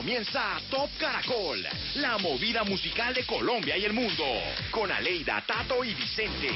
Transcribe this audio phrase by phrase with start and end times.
[0.00, 1.62] comienza Top Caracol,
[1.96, 4.24] la movida musical de Colombia y el mundo,
[4.70, 6.48] con Aleida, Tato y Vicente.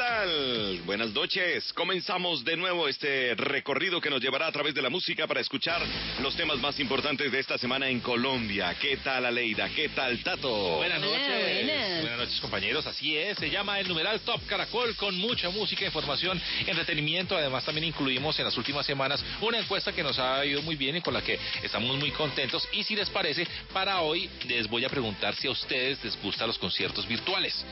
[0.00, 0.80] Tal?
[0.86, 1.74] Buenas noches.
[1.74, 5.82] Comenzamos de nuevo este recorrido que nos llevará a través de la música para escuchar
[6.22, 8.74] los temas más importantes de esta semana en Colombia.
[8.80, 9.68] ¿Qué tal, Aleida?
[9.68, 10.76] ¿Qué tal, Tato?
[10.76, 11.20] Buenas noches.
[11.20, 12.00] buenas.
[12.00, 12.86] Buenas noches, compañeros.
[12.86, 13.36] Así es.
[13.36, 17.36] Se llama el numeral Top Caracol con mucha música, información, entretenimiento.
[17.36, 20.96] Además, también incluimos en las últimas semanas una encuesta que nos ha ido muy bien
[20.96, 22.66] y con la que estamos muy contentos.
[22.72, 26.46] Y si les parece, para hoy les voy a preguntar si a ustedes les gustan
[26.46, 27.66] los conciertos virtuales.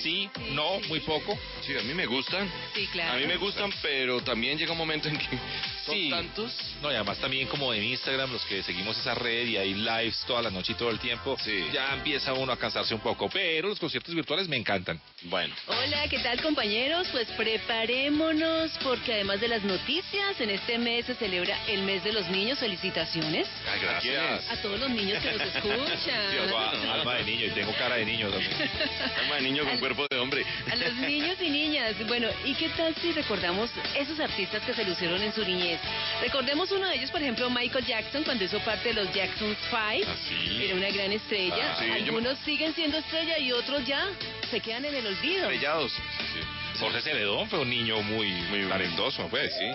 [0.00, 1.38] Sí, no, muy poco.
[1.66, 2.50] Sí, a mí me gustan.
[2.74, 3.12] Sí, claro.
[3.12, 5.26] A mí me gustan, pero también llega un momento en que
[5.84, 6.10] son Sí.
[6.10, 6.52] tantos.
[6.80, 10.24] No, y además también como en Instagram, los que seguimos esa red y hay lives
[10.26, 11.66] toda la noche y todo el tiempo, Sí.
[11.72, 13.28] ya empieza uno a cansarse un poco.
[13.28, 15.00] Pero los conciertos virtuales me encantan.
[15.22, 17.08] Bueno, Hola, ¿qué tal compañeros?
[17.12, 22.12] Pues preparémonos porque además de las noticias, en este mes se celebra el mes de
[22.12, 22.58] los niños.
[22.58, 24.50] Felicitaciones Ay, gracias.
[24.50, 26.38] a todos los niños que nos Sí, escuchan.
[26.42, 28.52] alma, alma de niño y tengo cara de niño también.
[29.22, 30.44] alma de niño con cuerpo de hombre.
[30.70, 31.96] A los niños y niñas.
[32.06, 35.80] Bueno, ¿y qué tal si recordamos esos artistas que se lucieron en su niñez?
[36.20, 40.06] Recordemos uno de ellos, por ejemplo, Michael Jackson, cuando hizo parte de los Jackson Five.
[40.06, 40.64] Ah, sí.
[40.66, 41.72] Era una gran estrella.
[41.72, 44.06] Ah, sí, yo Algunos siguen siendo estrella y otros ya
[44.52, 45.50] se quedan en el olvido.
[45.50, 45.92] Estrellados.
[46.82, 49.54] Jorge Celedón fue un niño muy, muy talentoso, pues.
[49.56, 49.66] Sí.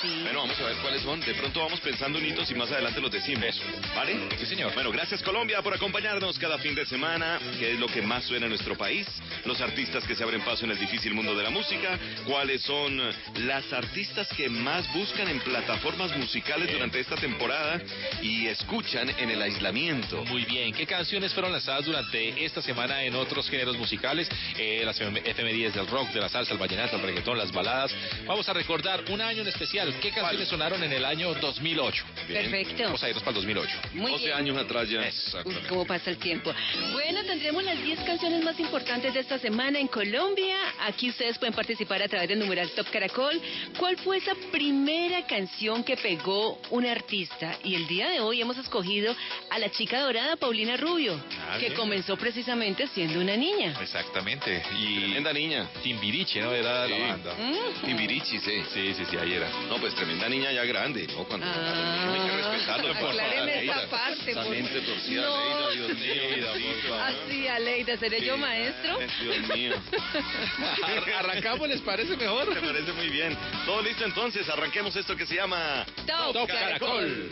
[0.00, 0.20] Sí.
[0.22, 1.20] Bueno, vamos a ver cuáles son.
[1.20, 3.44] De pronto vamos pensando en hitos y más adelante los decimos.
[3.44, 3.62] Eso.
[3.94, 4.16] ¿Vale?
[4.38, 4.74] Sí, señor.
[4.74, 8.46] Bueno, gracias Colombia por acompañarnos cada fin de semana, que es lo que más suena
[8.46, 9.06] en nuestro país,
[9.44, 13.00] los artistas que se abren paso en el difícil mundo de la música, cuáles son
[13.44, 16.78] las artistas que más buscan en plataformas musicales Bien.
[16.78, 17.80] durante esta temporada
[18.22, 20.24] y escuchan en el aislamiento.
[20.24, 24.28] Muy bien, ¿qué canciones fueron lanzadas durante esta semana en otros géneros musicales?
[24.58, 27.92] Eh, las efemérides del rock, de la salsa, el vallenato, el reggaetón, las baladas.
[28.26, 29.92] Vamos a recordar un año en especial.
[30.00, 32.04] ¿Qué canciones sonaron en el año 2008?
[32.28, 32.42] Bien.
[32.50, 32.84] Perfecto.
[32.84, 33.70] Vamos a irnos para el 2008.
[33.94, 34.36] Muy 12 bien.
[34.36, 35.00] años atrás ya.
[35.44, 36.52] Uf, cómo pasa el tiempo.
[36.92, 40.56] Bueno, tendremos las 10 canciones más importantes de esta semana en Colombia.
[40.80, 43.40] Aquí ustedes pueden participar a través del numeral Top Caracol.
[43.78, 47.56] ¿Cuál fue esa primera canción que pegó un artista?
[47.64, 49.14] Y el día de hoy hemos escogido
[49.50, 51.74] a la chica dorada Paulina Rubio, Ah, que bien.
[51.74, 53.74] comenzó precisamente siendo una niña.
[53.80, 54.62] Exactamente.
[54.78, 55.68] Y Tremenda niña.
[55.82, 56.52] Timbiriche, ¿no?
[56.52, 56.92] Era Sí.
[56.92, 57.34] la banda.
[57.38, 57.84] Mm.
[57.84, 58.62] Timbirichi, sí.
[58.72, 59.48] Sí, sí, sí, ahí era.
[59.68, 61.24] No, pues tremenda niña ya grande, ¿no?
[61.24, 62.12] Cuando Ah.
[62.14, 62.88] hay que respetarlo.
[62.88, 65.34] por favor, esa parte, Esa por- mente torcida, No.
[65.34, 66.22] Aleida, Dios mío,
[66.52, 67.00] por favor.
[67.26, 68.98] Así, Aleida, ¿seré yo maestro?
[69.20, 69.74] Dios mío.
[71.18, 72.54] Arrancamos, ¿les parece mejor?
[72.54, 73.36] Me parece muy bien.
[73.66, 77.30] Todo listo entonces, arranquemos esto que se llama Top, Top Caracol.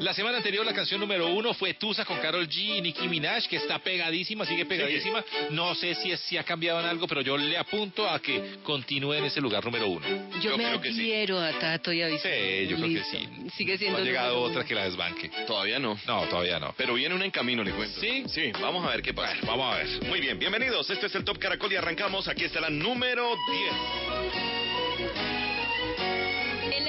[0.00, 3.46] La semana anterior la canción número uno fue Tusa con Carol G y Nicki Minaj,
[3.48, 5.24] que está pegadísima, sigue pegadísima.
[5.50, 8.56] No sé si, es, si ha cambiado en algo, pero yo le apunto a que
[8.62, 10.06] continúe en ese lugar número uno.
[10.40, 11.00] Yo, Yo me creo que sí.
[11.00, 12.60] adhiero a Tato y a Vicente.
[12.64, 13.28] Sí, yo creo que sí.
[13.56, 15.30] Sigue No siendo ha llegado otra que la desbanque.
[15.46, 15.98] Todavía no.
[16.06, 16.74] No, todavía no.
[16.76, 18.00] Pero viene una en camino, le cuento.
[18.00, 18.24] ¿Sí?
[18.28, 19.36] Sí, vamos a ver qué pasa.
[19.46, 19.86] Vamos a ver.
[20.06, 20.88] Muy bien, bienvenidos.
[20.90, 22.28] Este es el Top Caracol y arrancamos.
[22.28, 24.59] Aquí está la número 10.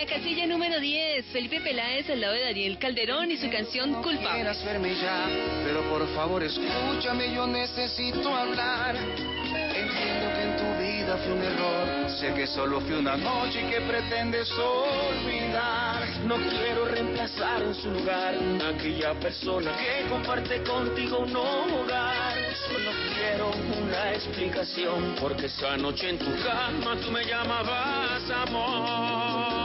[0.02, 4.32] La casilla número 10, Felipe Peláez al lado de Daniel Calderón y su canción Culpable.
[4.32, 5.28] quieras verme ya,
[5.64, 8.96] pero por favor escúchame, yo necesito hablar.
[8.96, 13.70] Entiendo que en tu vida fue un error, sé que solo fue una noche y
[13.70, 16.08] que pretendes olvidar.
[16.26, 22.38] No quiero reemplazar en su lugar a aquella persona que comparte contigo un hogar.
[22.68, 23.52] Solo quiero
[23.84, 29.61] una explicación, porque esa noche en tu cama tú me llamabas amor.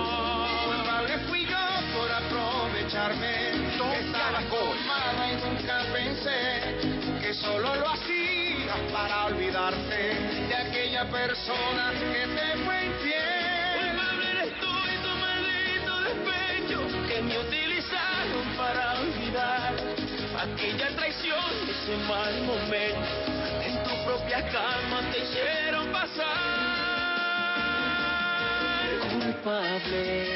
[9.07, 10.15] Para olvidarte
[10.49, 13.93] de aquella persona que te fue infiel.
[13.95, 19.75] Culpable eres tú y tu maldito despecho que me utilizaron para olvidar
[20.43, 23.09] aquella traición, ese mal momento
[23.65, 26.27] en tu propia cama te hicieron pasar
[29.13, 30.29] culpables,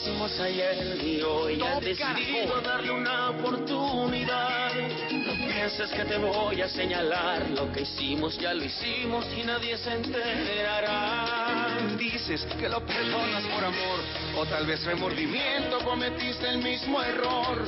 [0.00, 4.72] hicimos ayer y hoy he decidido darle una oportunidad.
[5.10, 9.76] No pienses que te voy a señalar, lo que hicimos ya lo hicimos y nadie
[9.76, 11.66] se enterará.
[11.98, 14.00] Dices que lo perdonas por amor
[14.38, 17.66] o tal vez remordimiento cometiste el mismo error.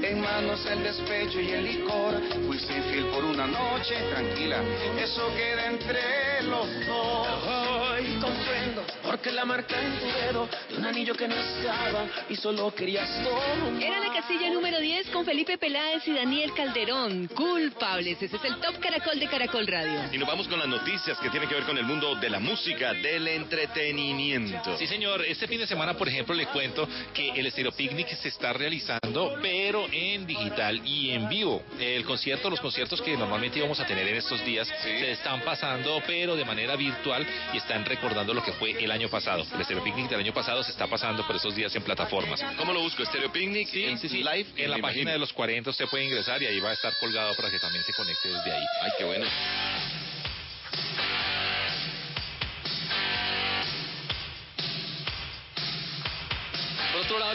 [0.00, 4.62] En manos el despecho y el licor, fuiste infiel por una noche, tranquila,
[4.96, 7.28] eso queda entre los dos.
[7.46, 12.74] Hoy comprendo porque la marca en tu dedo un anillo que no estaba y solo
[12.74, 13.80] querías todo.
[13.80, 17.28] Era la casilla número 10 con Felipe Peláez y Daniel Calderón.
[17.28, 18.20] Culpables.
[18.20, 20.12] Ese es el Top Caracol de Caracol Radio.
[20.12, 22.38] Y nos vamos con las noticias que tienen que ver con el mundo de la
[22.38, 24.76] música, del entretenimiento.
[24.76, 25.24] Sí, señor.
[25.24, 29.38] Este fin de semana, por ejemplo, le cuento que el Estero Picnic se está realizando,
[29.40, 31.62] pero en digital y en vivo.
[31.80, 36.02] El concierto, los conciertos que normalmente íbamos a tener en estos días, se están pasando,
[36.06, 39.46] pero de manera virtual y están recordando lo que fue el año pasado.
[39.54, 42.44] El Estero Picnic del año pasado está pasando por esos días en plataformas.
[42.56, 43.04] ¿Cómo lo busco?
[43.04, 43.68] ¿Stereo Picnic?
[43.68, 44.18] Sí, sí, sí.
[44.24, 44.46] Live.
[44.56, 47.34] En la página de los 40 usted puede ingresar y ahí va a estar colgado
[47.36, 48.64] para que también se conecte desde ahí.
[48.82, 49.26] Ay, qué bueno.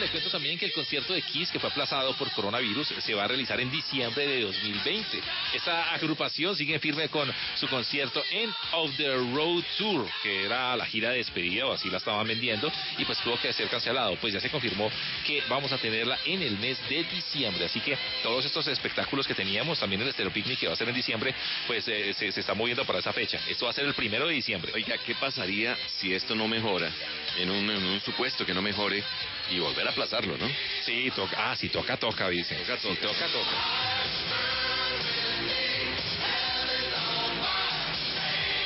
[0.03, 3.23] Le cuento también que el concierto de Kiss, que fue aplazado por coronavirus, se va
[3.23, 5.21] a realizar en diciembre de 2020.
[5.53, 10.85] Esta agrupación sigue firme con su concierto en Of the Road Tour, que era la
[10.85, 14.17] gira de despedida, o así la estaban vendiendo, y pues tuvo que ser cancelado.
[14.17, 14.91] Pues ya se confirmó
[15.25, 17.63] que vamos a tenerla en el mes de diciembre.
[17.63, 20.89] Así que todos estos espectáculos que teníamos, también el Estero Picnic, que va a ser
[20.89, 21.33] en diciembre,
[21.65, 23.39] pues eh, se, se está moviendo para esa fecha.
[23.47, 24.73] Esto va a ser el primero de diciembre.
[24.75, 26.91] Oiga, ¿qué pasaría si esto no mejora?
[27.37, 29.01] En un, en un supuesto que no mejore
[29.49, 30.47] y volver a aplazarlo, ¿no?
[30.85, 31.51] Sí, toca.
[31.51, 32.55] Ah, sí, toca, toca, dice.
[32.55, 33.07] Toca, toca.
[33.07, 34.72] Toca, toca.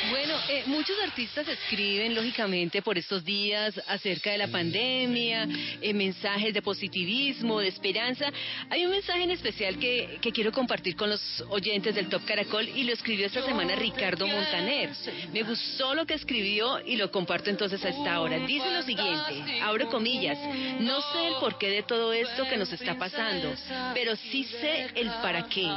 [0.09, 5.47] Bueno, eh, muchos artistas escriben, lógicamente, por estos días acerca de la pandemia,
[5.81, 8.31] eh, mensajes de positivismo, de esperanza.
[8.69, 12.69] Hay un mensaje en especial que, que quiero compartir con los oyentes del Top Caracol
[12.69, 14.91] y lo escribió esta semana Ricardo Montaner.
[15.33, 18.39] Me gustó lo que escribió y lo comparto entonces a esta hora.
[18.45, 20.37] Dice lo siguiente, abro comillas,
[20.79, 23.53] no sé el porqué de todo esto que nos está pasando,
[23.93, 25.69] pero sí sé el para qué,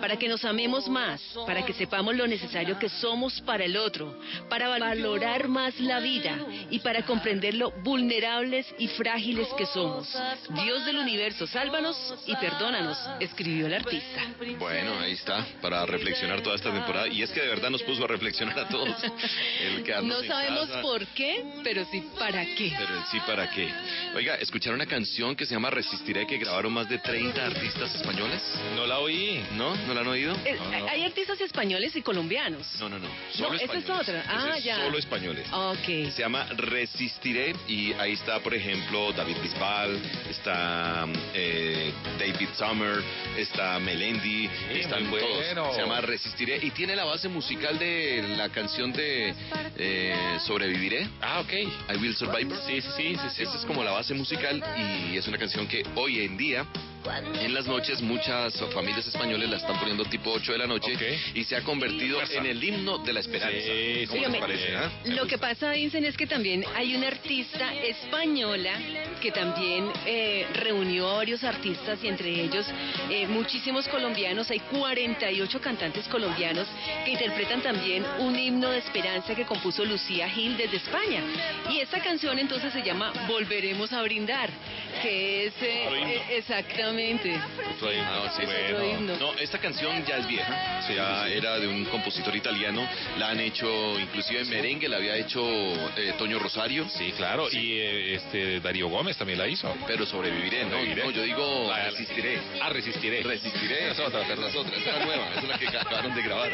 [0.00, 4.18] para que nos amemos más, para que sepamos lo necesario que somos para el otro,
[4.48, 6.38] para valorar más la vida
[6.70, 10.08] y para comprender lo vulnerables y frágiles que somos.
[10.50, 11.96] Dios del universo, sálvanos
[12.26, 14.22] y perdónanos, escribió el artista.
[14.58, 17.08] Bueno, ahí está, para reflexionar toda esta temporada.
[17.08, 18.96] Y es que de verdad nos puso a reflexionar a todos.
[19.60, 22.72] El No sabemos casa, por qué, pero sí para qué.
[22.78, 23.68] Pero sí, ¿para qué?
[24.14, 28.42] Oiga, ¿escucharon una canción que se llama Resistiré que grabaron más de 30 artistas españoles?
[28.74, 29.44] No la oí.
[29.52, 29.74] ¿No?
[29.86, 30.34] ¿No la han oído?
[30.44, 30.58] Eh,
[30.88, 32.66] Hay artistas españoles y colombianos.
[32.80, 33.08] No, no, no.
[33.32, 34.08] Solo No, esa es españoles.
[34.08, 34.24] otra.
[34.28, 34.76] Ah, Ese es ya.
[34.84, 35.46] Solo españoles.
[35.52, 35.84] Ok.
[36.14, 39.98] Se llama Resistiré y ahí está, por ejemplo, David Bisbal,
[40.30, 43.02] está eh, David Summer,
[43.36, 45.22] está Melendi, Sí, están todos.
[45.36, 45.72] bueno.
[45.74, 49.34] Se llama Resistiré y tiene la base musical de la canción de
[49.76, 51.08] eh, Sobreviviré.
[51.20, 51.52] Ah, ok.
[51.52, 52.54] I Will Survive.
[52.66, 53.42] Sí, sí, sí, sí, sí.
[53.42, 54.62] Esa es como la base musical
[55.10, 56.66] y es una canción que hoy en día,
[57.40, 61.02] en las noches, muchas familias españoles la están poniendo tipo 8 de la noche Ok.
[61.36, 63.55] y se ha convertido en el himno de la esperanza.
[63.62, 64.76] Sí, ¿Cómo sí, les Dígame, parece?
[64.76, 64.90] ah?
[65.04, 68.72] Lo que pasa, Vincent, es que también hay una artista española
[69.20, 72.66] que también eh, reunió a varios artistas y entre ellos
[73.10, 74.50] eh, muchísimos colombianos.
[74.50, 76.66] Hay 48 cantantes colombianos
[77.04, 81.22] que interpretan también un himno de esperanza que compuso Lucía Gil desde España.
[81.70, 84.50] Y esta canción entonces se llama Volveremos a brindar,
[85.02, 87.34] que es eh, eh, exactamente.
[87.76, 88.04] Otro himno.
[88.06, 88.42] Ah, sí.
[88.42, 89.16] Es otro himno.
[89.16, 92.86] No, esta canción ya es vieja, o sea, era de un compositor italiano,
[93.18, 95.40] la han hecho, inclusive en merengue la había hecho
[95.96, 97.48] eh, Toño Rosario, Sí, claro.
[97.50, 99.74] Y eh, este Darío Gómez también la hizo.
[99.86, 100.70] pero sobreviviré, ¿no?
[100.70, 101.04] Sobreviviré.
[101.04, 102.38] No, yo digo La- resistiré.
[102.60, 103.22] Ah, resistiré.
[103.22, 106.52] Resistiré, Es otra, pero es otra, es la nueva, es la que acabaron de grabar.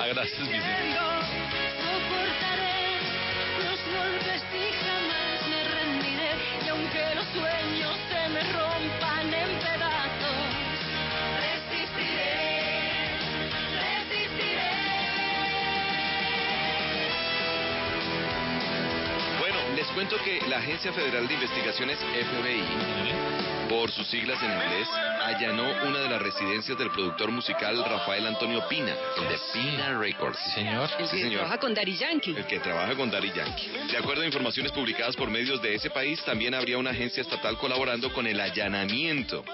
[0.00, 1.41] Ah, gracias, Vicente.
[19.94, 24.88] Cuento que la Agencia Federal de Investigaciones FBI, por sus siglas en inglés,
[25.22, 30.38] allanó una de las residencias del productor musical Rafael Antonio Pina, el de Pina Records.
[30.38, 30.90] Sí, señor.
[30.98, 31.40] El Sí, que señor.
[31.40, 32.34] trabaja con Daddy Yankee.
[32.36, 33.70] El que trabaja con Daddy Yankee.
[33.90, 37.56] De acuerdo a informaciones publicadas por medios de ese país, también habría una agencia estatal
[37.58, 39.44] colaborando con el allanamiento.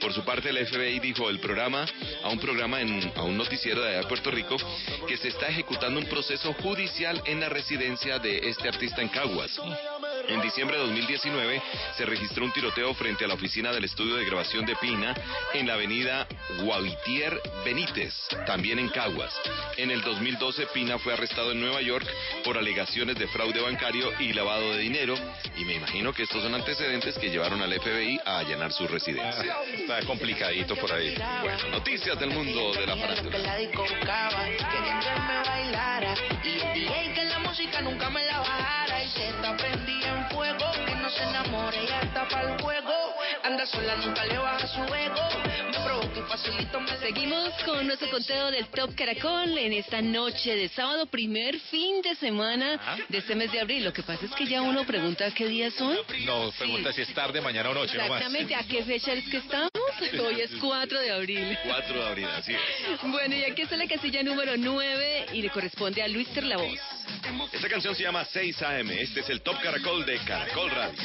[0.00, 1.84] Por su parte, el FBI dijo el programa
[2.24, 4.56] a un programa en a un noticiero de allá de Puerto Rico
[5.06, 9.60] que se está ejecutando un proceso judicial en la residencia de este artista en Caguas.
[10.28, 11.62] En diciembre de 2019
[11.96, 15.14] se registró un tiroteo frente a la oficina del estudio de grabación de Pina
[15.54, 16.26] en la avenida
[16.60, 18.14] Guavitier Benítez,
[18.46, 19.32] también en Caguas.
[19.76, 22.06] En el 2012 Pina fue arrestado en Nueva York
[22.44, 25.14] por alegaciones de fraude bancario y lavado de dinero
[25.56, 29.56] y me imagino que estos son antecedentes que llevaron al FBI a allanar su residencia.
[29.56, 31.16] Ah, Está complicadito por ahí.
[31.42, 33.38] Bueno, noticias del mundo de la farándula.
[37.78, 40.19] Nunca me la bajara y se está prendida
[41.20, 42.92] se enamore y está para el juego,
[43.42, 45.28] anda sola nunca le baja su ego,
[45.70, 50.54] me provoca y facilito me Seguimos con nuestro conteo del Top Caracol en esta noche
[50.54, 52.96] de sábado, primer fin de semana Ajá.
[53.08, 53.84] de este mes de abril.
[53.84, 55.96] Lo que pasa es que ya uno pregunta qué días son.
[56.24, 58.22] No, pregunta si es tarde, mañana o noche, no más.
[58.22, 59.70] Exactamente, ¿a qué fecha es que estamos?
[60.24, 61.58] Hoy es 4 de abril.
[61.64, 63.10] 4 de abril, así es.
[63.10, 66.78] Bueno, y aquí está la casilla número 9 y le corresponde a Luis Voz.
[67.52, 68.90] Esta canción se llama 6 AM.
[68.90, 70.98] Este es el Top Caracol de Caracol Radio.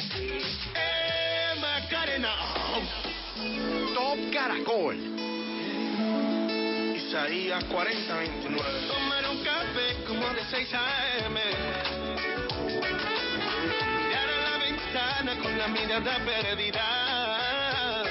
[3.94, 4.96] Top Caracol.
[6.96, 8.62] Isaías 4029.
[8.88, 11.40] Tomar un café como de 6 a.m.
[13.96, 18.04] Mirar a la ventana con la mirada perdida.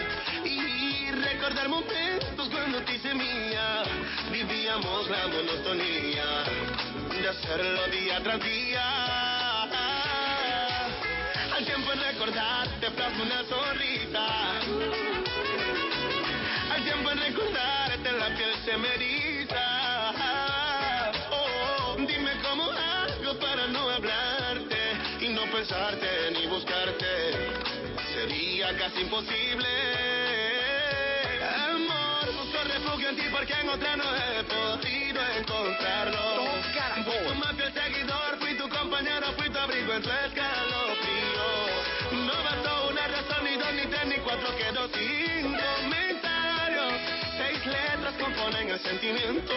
[0.43, 3.83] Y recordar momentos cuando te hice mía.
[4.31, 6.43] Vivíamos la monotonía
[7.09, 9.35] de hacerlo día tras día.
[11.55, 14.59] Al tiempo de recordar te plasmo una sonrisa.
[16.69, 20.11] Al tiempo de recordarte la piel se me eriza.
[21.31, 24.75] Oh, dime cómo hago para no hablarte
[25.21, 27.05] y no pensarte ni buscarte.
[28.13, 29.69] Sería casi imposible.
[31.69, 36.35] Amor, busco refugio en ti porque en otra no he podido encontrarlo.
[37.05, 40.64] Fui tu más fiel seguidor, fui tu compañero, fui tu abrigo en tu escalofrío.
[44.07, 46.93] Ni cuatro, quedó sin comentarios.
[47.37, 49.53] Seis letras componen el sentimiento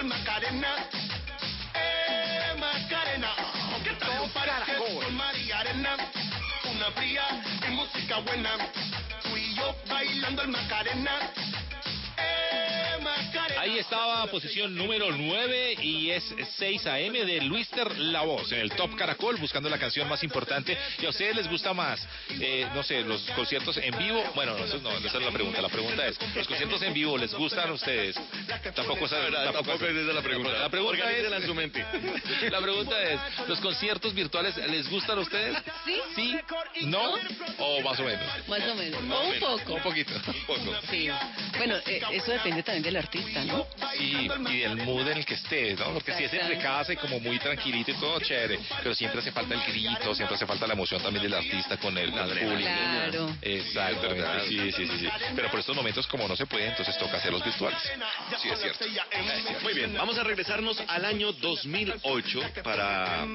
[0.00, 0.88] el Macarena.
[1.74, 3.28] Eh, Macarena.
[3.84, 5.96] ¿Qué tal un parque con María Arena?
[6.74, 7.24] Una fría
[7.68, 8.50] y música buena.
[9.22, 11.12] Tú y yo bailando el Macarena.
[13.02, 13.60] Macarena.
[13.60, 18.70] Ahí estaba posición número 9 y es 6 AM de Luister La Voz en el
[18.72, 20.76] Top Caracol buscando la canción más importante.
[21.00, 22.06] ¿Y a ustedes les gusta más?
[22.40, 24.22] Eh, no sé, los conciertos en vivo.
[24.34, 25.60] Bueno, no, eso no, esa es la pregunta.
[25.60, 28.16] La pregunta es, ¿los conciertos en vivo les gustan a ustedes?
[28.74, 30.52] Tampoco, esa- verdad, tampoco es esa la pregunta.
[30.52, 31.84] La pregunta Organícela es, en su mente.
[32.50, 35.56] La pregunta es, ¿los conciertos virtuales les gustan a ustedes?
[35.84, 36.00] ¿Sí?
[36.14, 36.38] ¿Sí?
[36.86, 37.14] ¿No?
[37.58, 38.48] ¿O más o menos?
[38.48, 39.00] Más o menos.
[39.02, 39.60] O o un menos.
[39.60, 39.74] poco.
[39.74, 40.12] Un poquito.
[40.14, 40.76] Un poco.
[40.90, 41.08] Sí.
[41.60, 43.44] Bueno, eh, eso depende también del artista.
[43.44, 43.66] ¿no?
[43.92, 45.92] Sí, y del mood en el que estés, ¿no?
[45.92, 49.30] Porque si es entre casa y como muy tranquilito y todo chévere, pero siempre hace
[49.30, 52.38] falta el grito, siempre hace falta la emoción también del artista con el, con el
[52.38, 52.70] público.
[52.70, 53.36] Claro.
[53.42, 55.08] Exactamente, sí, sí, sí, sí.
[55.36, 57.78] Pero por estos momentos como no se puede, entonces toca hacerlos virtuales.
[58.40, 58.86] Sí, es cierto.
[59.62, 63.26] Muy bien, vamos a regresarnos al año 2008 para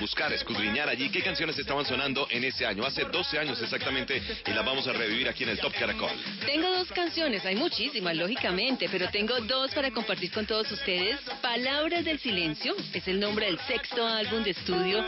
[0.00, 4.50] buscar, escudriñar allí qué canciones estaban sonando en ese año, hace 12 años exactamente, y
[4.50, 6.10] las vamos a revivir aquí en el Top Caracol.
[6.44, 11.20] Tengo dos canciones, hay muchísimas, lógicamente, pero tengo dos para compartir con todos ustedes.
[11.42, 15.04] Palabras del Silencio es el nombre del sexto álbum de estudio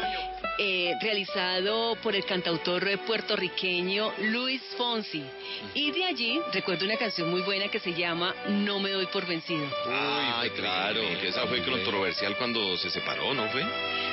[0.62, 5.24] eh, realizado por el cantautor puertorriqueño Luis Fonsi.
[5.72, 9.26] Y de allí recuerdo una canción muy buena que se llama No me doy por
[9.26, 9.66] vencido.
[9.88, 13.64] Ay, claro, que esa fue controversial cuando se separó, ¿no fue?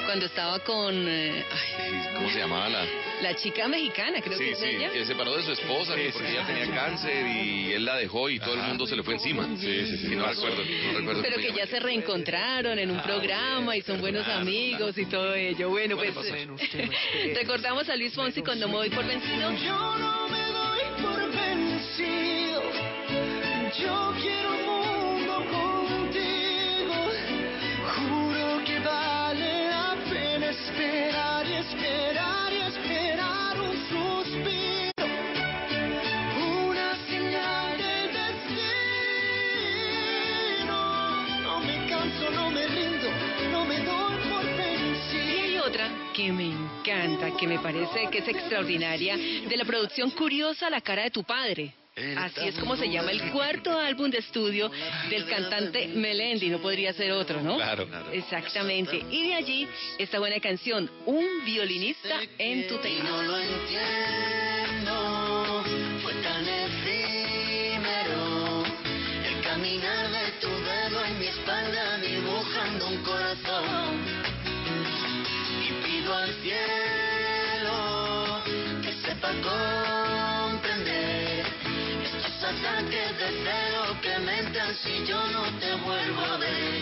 [0.05, 2.85] Cuando estaba con eh, ay, ¿Cómo se llamaba la...?
[3.21, 4.91] la chica mexicana, creo que Sí, es sí, ella.
[4.91, 8.29] que se separó de su esposa que porque ella tenía cáncer y él la dejó
[8.29, 9.45] y todo el mundo se le fue encima.
[9.59, 10.15] Sí, sí, sí.
[10.15, 11.21] no recuerdo, no recuerdo.
[11.23, 15.69] Pero que ya se reencontraron en un programa y son buenos amigos y todo ello.
[15.69, 16.13] Bueno, pues
[17.35, 19.51] recordamos a Luis Fonsi con No me doy por vencido.
[19.53, 22.61] Yo no me doy por vencido.
[23.79, 24.56] Yo quiero
[46.17, 51.03] que me encanta, que me parece que es extraordinaria, de la producción Curiosa la cara
[51.03, 51.75] de tu padre.
[52.17, 54.71] Así es como se llama el cuarto álbum de estudio
[55.11, 57.57] del cantante Melendi, no podría ser otro, ¿no?
[57.57, 57.87] Claro.
[58.11, 59.03] Exactamente.
[59.11, 59.67] Y de allí
[59.99, 64.46] esta buena canción, Un violinista en tu Y
[83.29, 84.37] celo que me
[84.83, 86.81] si yo no te vuelvo a ver.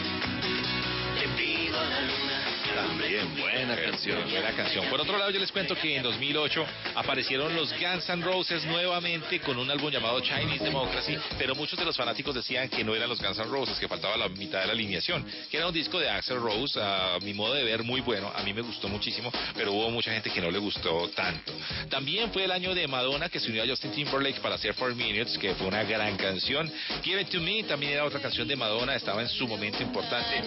[1.15, 2.44] Le pido a la luna
[2.75, 4.29] También, buena canción.
[4.29, 4.85] Buena canción.
[4.89, 9.39] Por otro lado, yo les cuento que en 2008 aparecieron los Guns N' Roses nuevamente
[9.39, 13.07] con un álbum llamado Chinese Democracy, pero muchos de los fanáticos decían que no eran
[13.07, 15.99] los Guns N' Roses, que faltaba la mitad de la alineación, que era un disco
[15.99, 19.31] de Axel Rose, a mi modo de ver muy bueno, a mí me gustó muchísimo,
[19.55, 21.53] pero hubo mucha gente que no le gustó tanto.
[21.89, 24.95] También fue el año de Madonna que se unió a Justin Timberlake para hacer Four
[24.95, 26.69] Minutes, que fue una gran canción.
[27.03, 30.43] Give It To Me también era otra canción de Madonna, estaba en su momento importante.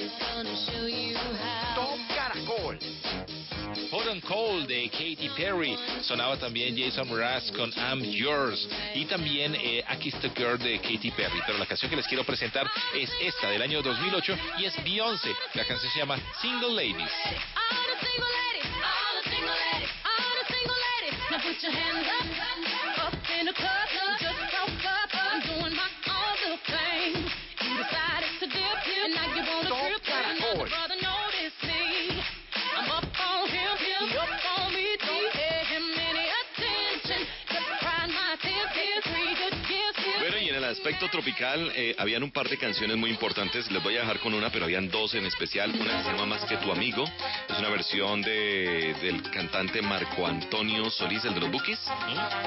[2.19, 2.75] Caracol.
[3.93, 5.79] Hot and Cold de Katy Perry.
[6.03, 8.69] Sonaba también Jason Mraz con I'm Yours.
[8.97, 11.41] Y también eh, I Kissed a Girl de Katy Perry.
[11.47, 15.31] Pero la canción que les quiero presentar es esta del año 2008 y es Beyoncé.
[15.55, 17.09] La canción se llama Single Ladies.
[17.23, 17.37] The
[17.87, 18.09] the
[21.31, 22.09] the put your hands
[22.99, 23.89] up, up in the club.
[25.15, 27.38] I'm doing my own little thing.
[40.69, 43.71] Aspecto tropical eh, habían un par de canciones muy importantes.
[43.71, 45.71] Les voy a dejar con una, pero habían dos en especial.
[45.71, 47.05] Una que se llama Más que tu amigo.
[47.49, 51.81] Es una versión de, del cantante Marco Antonio Solís, el de los Bookies.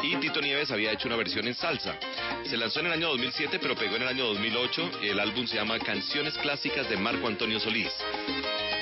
[0.03, 1.97] Y Tito Nieves había hecho una versión en salsa.
[2.45, 4.91] Se lanzó en el año 2007, pero pegó en el año 2008.
[5.03, 7.91] El álbum se llama Canciones Clásicas de Marco Antonio Solís.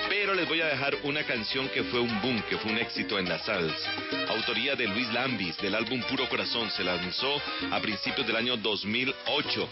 [0.10, 3.20] Pero les voy a dejar una canción que fue un boom, que fue un éxito
[3.20, 3.94] en la salsa.
[4.30, 6.72] Autoría de Luis Lambis, del álbum Puro Corazón.
[6.72, 7.40] Se lanzó
[7.72, 9.70] a principios del año 2008.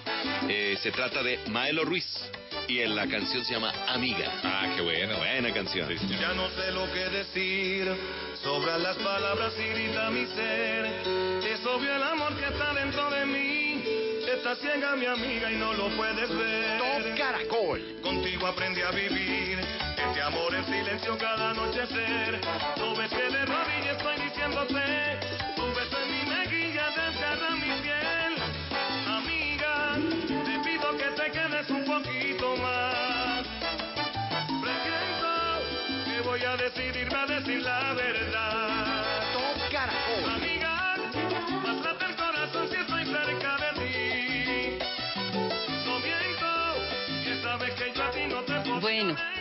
[0.48, 2.06] Eh, se trata de Maelo Ruiz.
[2.68, 4.32] Y en la canción se llama Amiga.
[4.44, 5.18] Ah, qué bueno.
[5.18, 5.90] Buena canción.
[6.20, 7.88] Ya no sé lo que decir,
[8.44, 10.86] sobran las palabras y grita mi ser.
[11.46, 13.84] Es obvio el amor que está dentro de mí.
[14.32, 16.78] Está ciega mi amiga y no lo puedes ver.
[16.78, 18.02] Top Caracol.
[18.04, 19.87] Contigo aprendí a vivir
[20.28, 22.42] amor en silencio cada anochecer.
[22.78, 25.27] No ves que de rodillas estoy diciéndote,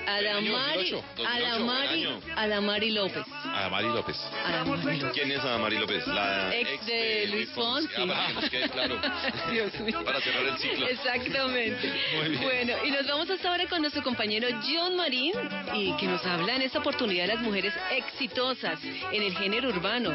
[0.06, 2.08] Adamari, 2008, Adamari.
[2.36, 3.24] Adamari López.
[3.44, 4.16] Adamari López.
[4.44, 5.12] Adamari López.
[5.12, 6.06] ¿Quién es Adamari López?
[6.06, 7.88] La Ex de Luis Fonsi.
[7.96, 9.00] Ah, para que nos quede claro.
[9.50, 10.04] Dios mío.
[10.04, 10.86] Para cerrar el ciclo.
[10.86, 11.92] Exactamente.
[12.14, 12.42] Muy bien.
[12.42, 15.32] Bueno, y nos vamos hasta ahora con nuestro compañero John Marín,
[15.74, 20.14] y que nos habla en esta oportunidad de las mujeres exitosas en el género urbano,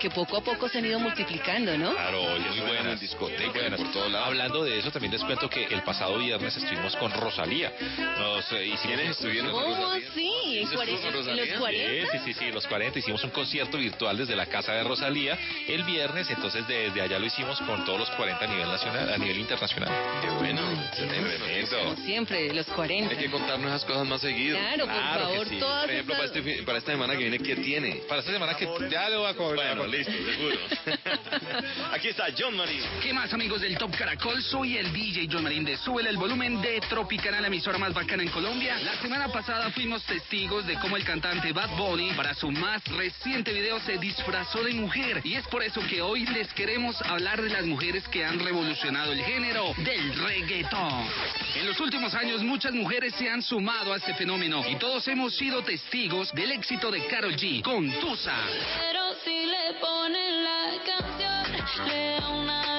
[0.00, 1.92] que poco a poco se han ido multiplicando, ¿no?
[1.94, 2.92] Claro, muy buenas.
[2.92, 3.80] en discotecas, buenas.
[3.80, 4.24] por todo lado.
[4.26, 7.72] Hablando de eso, también les cuento que el pasado viernes estuvimos con Rosalía.
[8.18, 8.92] Nos eh, hicimos
[9.32, 10.08] ¿Quiénes estuvieron con ¿Cómo Rosalía?
[10.14, 10.32] sí?
[10.58, 11.58] En, ¿Eso estuvo cuare- con en los Rosalía?
[11.58, 12.12] 40.
[12.12, 15.38] Sí, sí, sí, sí, los 40 hicimos un concierto virtual desde la casa de Rosalía
[15.68, 19.18] el viernes, entonces desde allá lo hicimos con todos los 40 a nivel nacional, a
[19.18, 19.88] nivel internacional.
[20.20, 20.60] Qué bueno.
[20.62, 21.96] noticia.
[22.04, 23.10] siempre, los 40.
[23.10, 24.58] Hay que contarnos esas cosas más seguido.
[24.58, 25.58] Claro, por Claro que favor, sí.
[25.58, 27.90] todas Por ejemplo, para, estas- este fin- para esta semana que viene, ¿qué tiene?
[28.08, 29.76] Para esta semana que ya lo voy a cobrar.
[29.76, 30.58] Bueno, listo, seguro.
[31.92, 32.82] Aquí está John Marín.
[33.02, 34.42] ¿Qué más amigos del Top Caracol?
[34.42, 38.22] Soy el DJ John Marín de Súbele el Volumen de Tropicana, la emisora más bacana
[38.22, 38.78] en Colombia.
[38.84, 43.52] La semana pasada fuimos testigos de cómo el cantante Bad Bunny para su más reciente
[43.52, 45.20] video se disfrazó de mujer.
[45.24, 49.12] Y es por eso que hoy les queremos hablar de las mujeres que han revolucionado
[49.12, 51.06] el género del reggaetón.
[51.54, 55.36] En los últimos años muchas mujeres se han sumado a este fenómeno y todos hemos
[55.36, 58.36] sido testigos del éxito de Karol G con Tusa.
[58.80, 62.71] Pero si le ponen la canción, le da una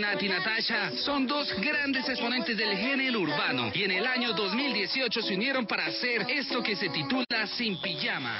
[0.00, 5.34] Nati Natasha son dos grandes exponentes del género urbano y en el año 2018 se
[5.34, 8.38] unieron para hacer esto que se titula Sin Pijama.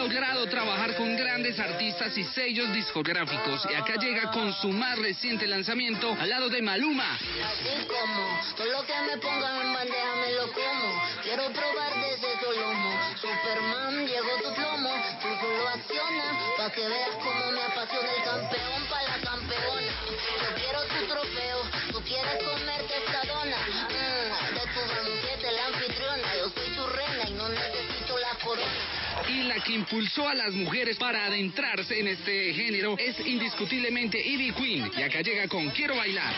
[0.00, 5.46] Logrado trabajar con grandes artistas y sellos discográficos y acá llega con su más reciente
[5.46, 7.16] lanzamiento al lado de Maluma.
[7.16, 11.02] Así como, todo lo que me pongan en bandeja me lo como.
[11.22, 12.90] Quiero probar de ese solomo.
[13.20, 14.90] Superman, llegó tu plomo.
[15.20, 16.24] Tú solo acciona,
[16.56, 19.92] pa' que veas cómo me apasiona el campeón pa' la campeona.
[20.40, 21.60] Yo quiero tu trofeo,
[21.92, 23.58] tú quieres comerte esta dona.
[29.40, 34.90] La que impulsó a las mujeres para adentrarse en este género es indiscutiblemente Ivy Queen.
[34.96, 36.34] Y acá llega con Quiero Bailar.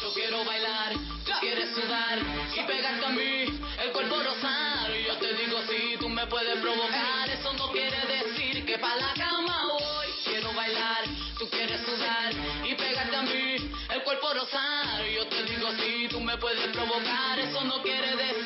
[0.00, 0.92] Yo quiero bailar,
[1.40, 2.18] quieres sudar
[2.54, 4.90] y pegarte a mí, el cuerpo rosar.
[4.94, 8.94] Y yo te digo si tú me puedes provocar, eso no quiere decir que pa'
[8.94, 10.06] la cama voy.
[10.24, 11.04] Quiero bailar,
[11.38, 12.32] tú quieres sudar
[12.64, 13.56] y pegarte a mí,
[13.90, 15.04] el cuerpo rosar.
[15.10, 18.45] Y yo te digo si tú me puedes provocar, eso no quiere decir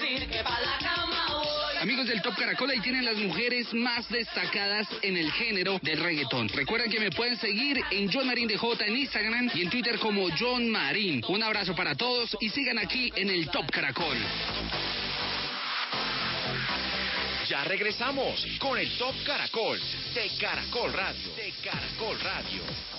[2.11, 6.49] del Top Caracol, ahí tienen las mujeres más destacadas en el género del reggaetón.
[6.49, 10.27] Recuerden que me pueden seguir en John Marín DJ en Instagram y en Twitter como
[10.37, 11.23] John Marín.
[11.29, 14.17] Un abrazo para todos y sigan aquí en el Top Caracol.
[17.49, 19.79] Ya regresamos con el Top Caracol
[20.13, 21.31] de Caracol Radio.
[21.37, 22.90] De Caracol Radio.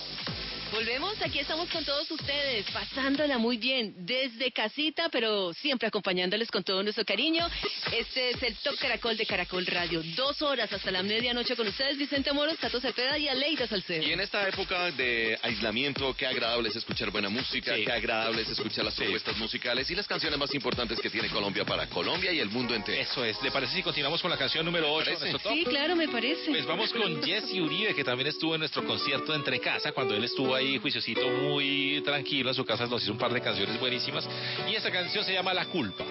[0.72, 6.64] Volvemos, aquí estamos con todos ustedes, pasándola muy bien desde casita, pero siempre acompañándoles con
[6.64, 7.46] todo nuestro cariño.
[7.92, 10.02] Este es el Top Caracol de Caracol Radio.
[10.16, 14.02] Dos horas hasta la medianoche con ustedes, Vicente Moros, Tato Cepeda y Aleida Salcedo.
[14.02, 17.84] Y en esta época de aislamiento, qué agradable es escuchar buena música, Sí.
[17.84, 21.66] qué agradable es escuchar las propuestas musicales y las canciones más importantes que tiene Colombia
[21.66, 22.98] para Colombia y el mundo entero.
[22.98, 23.36] Eso es.
[23.42, 25.32] ¿Le parece si continuamos con la canción número 8 de Parece.
[25.32, 25.58] nuestro top?
[25.58, 26.46] Sí, claro, me parece.
[26.50, 30.14] Pues vamos con Jesse Uribe, que también estuvo en nuestro concierto de Entre Casa, cuando
[30.16, 33.78] él estuvo ahí juiciosito muy tranquilo en su casa, nos hizo un par de canciones
[33.78, 34.28] buenísimas.
[34.68, 36.04] Y esta canción se llama La Culpa.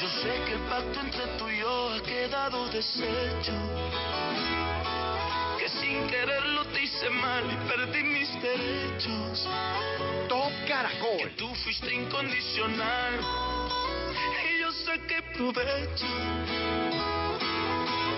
[0.00, 3.52] Yo sé que el pacto entre tú y yo ha quedado deshecho.
[5.58, 9.48] Que sin quererlo te hice mal y perdí mis derechos.
[10.28, 11.30] Top Que Caracol.
[11.36, 13.20] tú fuiste incondicional
[14.54, 16.06] y yo saqué provecho.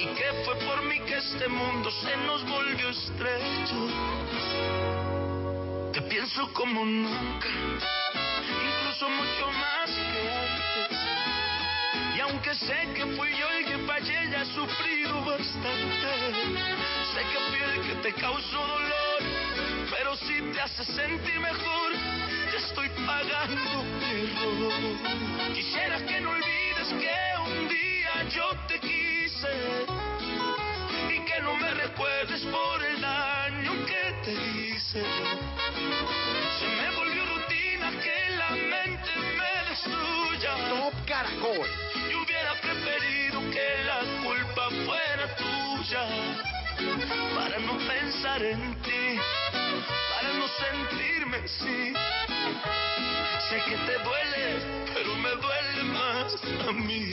[0.04, 3.88] Y que fue por mí que este mundo se nos volvió estrecho.
[5.94, 7.48] Te pienso como nunca,
[8.68, 10.98] incluso mucho más que antes.
[12.16, 16.08] Y aunque sé que fui yo el que fallé, ya he sufrido bastante.
[17.14, 19.20] Sé que fui el que te causó dolor,
[19.90, 21.92] pero si te hace sentir mejor,
[22.52, 25.54] ya estoy pagando error.
[25.54, 29.13] Quisiera que no olvides que un día yo te quise
[31.10, 35.02] y que no me recuerdes por el daño que te hice.
[36.58, 40.68] Se me volvió rutina que la mente me destruya.
[40.68, 41.68] Top Caracol.
[42.10, 46.04] Yo hubiera preferido que la culpa fuera tuya
[47.34, 49.18] para no pensar en ti.
[50.14, 51.92] para no sentirme así.
[53.48, 56.34] Sé que te duele, pero me duele más
[56.68, 57.10] a mí.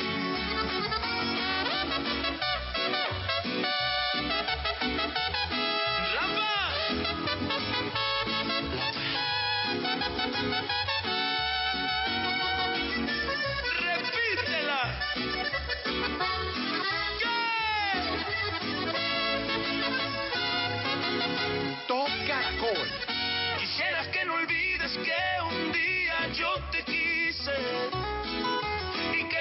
[13.80, 14.82] Repítela.
[23.60, 28.11] Quisieras que no olvides que un día yo te quise.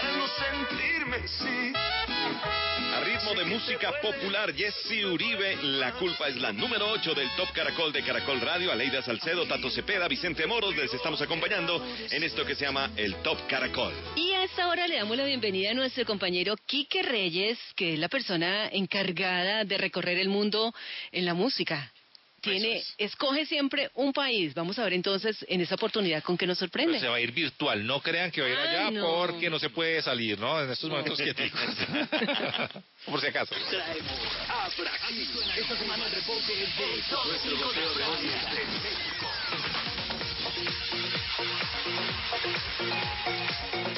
[0.00, 1.72] para no sentirme así.
[2.94, 7.52] A ritmo de música popular, Jesse Uribe, la culpa es la número 8 del Top
[7.52, 12.44] Caracol de Caracol Radio, Aleida Salcedo, Tato Cepeda, Vicente Moros, les estamos acompañando en esto
[12.44, 13.92] que se llama el Top Caracol.
[14.16, 17.98] Y a esta hora le damos la bienvenida a nuestro compañero Quique Reyes, que es
[17.98, 20.72] la persona encargada de recorrer el mundo
[21.12, 21.92] en la música
[22.50, 24.54] tiene, escoge siempre un país.
[24.54, 27.00] Vamos a ver entonces en esta oportunidad con qué nos sorprende.
[27.00, 29.70] se va a ir virtual, no crean que va a ir allá porque no se
[29.70, 30.60] puede salir, ¿no?
[30.62, 31.60] En estos momentos quieticos.
[33.06, 33.54] Por si acaso.
[35.56, 36.66] Esta semana el reporte de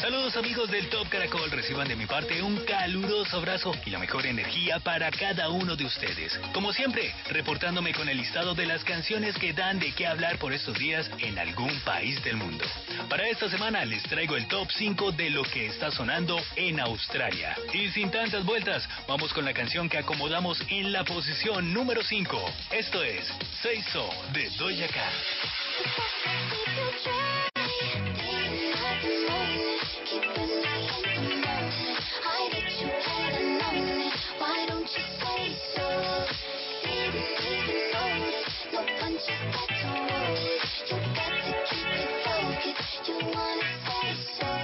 [0.01, 4.27] Saludos amigos del Top Caracol, reciban de mi parte un caluroso abrazo y la mejor
[4.27, 6.39] energía para cada uno de ustedes.
[6.55, 10.53] Como siempre, reportándome con el listado de las canciones que dan de qué hablar por
[10.53, 12.65] estos días en algún país del mundo.
[13.11, 17.57] Para esta semana les traigo el top 5 de lo que está sonando en Australia.
[17.73, 22.39] Y sin tantas vueltas, vamos con la canción que acomodamos en la posición número 5.
[22.71, 23.27] Esto es
[23.63, 25.13] Say So de Doja Cat.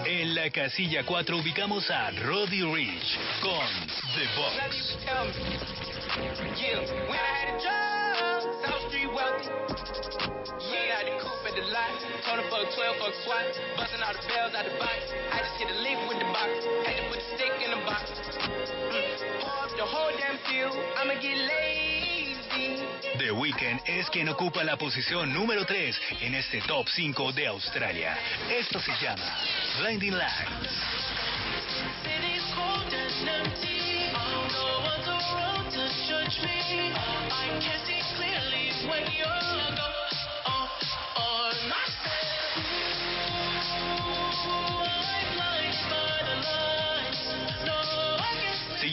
[0.06, 3.68] En la casilla 4 ubicamos a Roddy Rich con
[4.14, 5.93] The Box.
[11.54, 11.94] The lot.
[12.26, 13.46] Told him fuck 12, fuck SWAT.
[13.78, 15.00] Busting all the bells out the box.
[15.30, 16.50] I just hit a lick with the box.
[16.82, 18.10] Had to put the stick in the box.
[18.90, 19.14] Mm.
[19.38, 20.74] Pour up the whole damn field.
[20.98, 22.82] I'ma get lazy.
[23.18, 28.16] The Weeknd es quien ocupa la posición número 3 en este top 5 de Australia.
[28.50, 29.38] Esto se llama
[29.80, 31.14] Blinding Lights.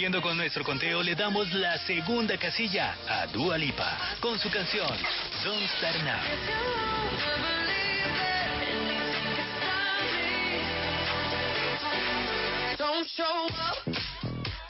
[0.02, 4.90] Siguiendo con nuestro conteo, le damos la segunda casilla a Dua Lipa con su canción
[5.44, 6.18] Don't Start Now.
[12.78, 14.21] Don't show up,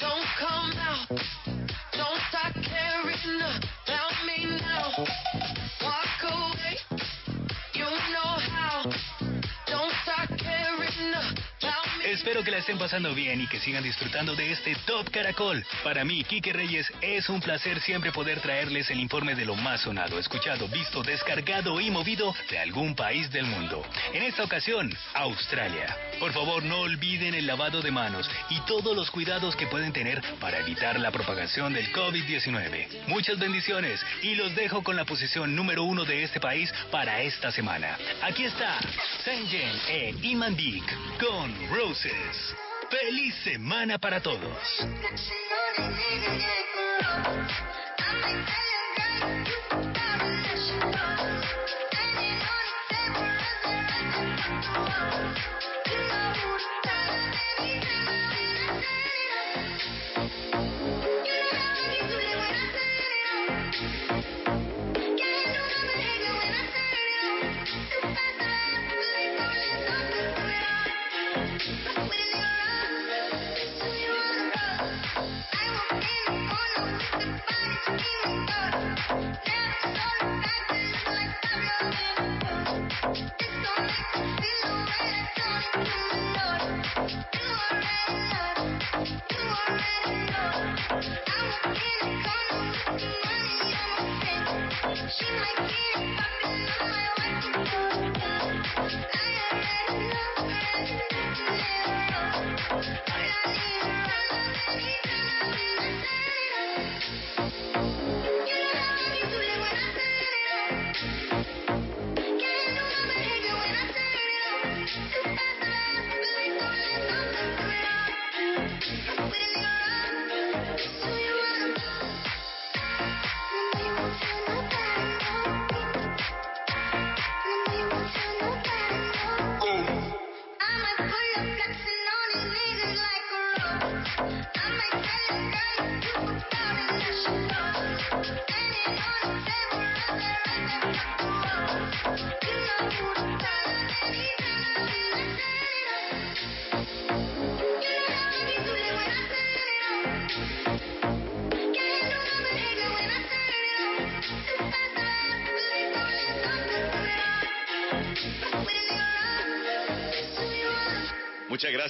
[0.01, 1.07] don't come out,
[1.93, 3.41] don't start caring
[3.85, 5.60] about me now.
[12.11, 15.65] Espero que la estén pasando bien y que sigan disfrutando de este Top Caracol.
[15.81, 19.79] Para mí, Quique Reyes, es un placer siempre poder traerles el informe de lo más
[19.79, 23.81] sonado, escuchado, visto, descargado y movido de algún país del mundo.
[24.13, 25.95] En esta ocasión, Australia.
[26.19, 30.21] Por favor, no olviden el lavado de manos y todos los cuidados que pueden tener
[30.41, 33.07] para evitar la propagación del COVID-19.
[33.07, 37.53] Muchas bendiciones y los dejo con la posición número uno de este país para esta
[37.53, 37.97] semana.
[38.21, 38.79] Aquí está
[39.23, 40.83] Senjen e Imandik
[41.17, 42.00] con Rose.
[42.89, 44.57] Feliz semana para todos.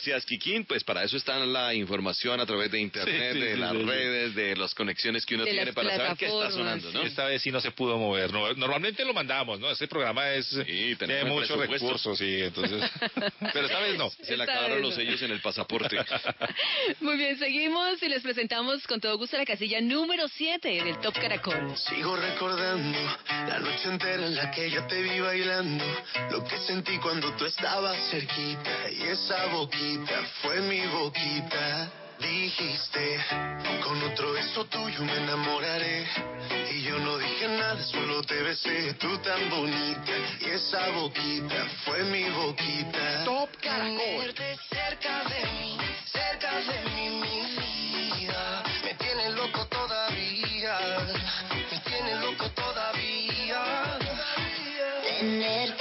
[0.02, 0.66] Gracias, Kikín.
[0.66, 3.72] Pues para eso está la información a través de internet, Sí, sí, de sí, las
[3.72, 3.86] sí, sí.
[3.86, 7.04] redes, de las conexiones que uno De tiene para saber qué está sonando, ¿no?
[7.04, 8.32] Esta vez sí no se pudo mover.
[8.34, 9.70] No, normalmente lo mandamos, ¿no?
[9.70, 12.90] Este programa es Sí, tiene tenemos el muchos recursos, sí, entonces.
[13.54, 14.10] Pero esta vez no.
[14.24, 15.98] Se le acabaron los sellos en el pasaporte.
[17.00, 21.14] Muy bien, seguimos y les presentamos con todo gusto la casilla número 7 del Top
[21.14, 21.76] Caracol.
[21.78, 22.98] Sigo recordando
[23.30, 25.86] la noche entera en la que yo te vi bailando,
[26.32, 29.91] lo que sentí cuando tú estabas cerquita y esa boquita
[30.42, 31.90] fue mi boquita.
[32.20, 33.20] Dijiste,
[33.84, 36.06] con otro beso tuyo me enamoraré.
[36.72, 40.12] Y yo no dije nada, solo te besé, tú tan bonita.
[40.40, 43.24] Y esa boquita fue mi boquita.
[43.26, 44.34] Top Caracol.
[44.70, 48.64] Cerca de mí, cerca de mí, mi vida.
[48.84, 50.80] Me tiene loco todavía,
[51.72, 53.98] me tiene loco todavía.
[55.04, 55.81] Tenerte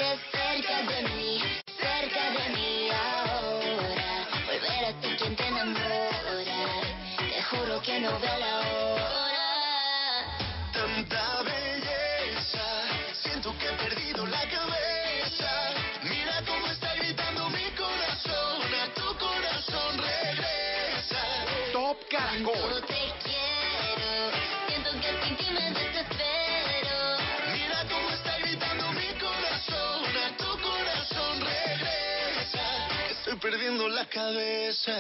[33.11, 34.93] Estoy perdiendo la cabeza.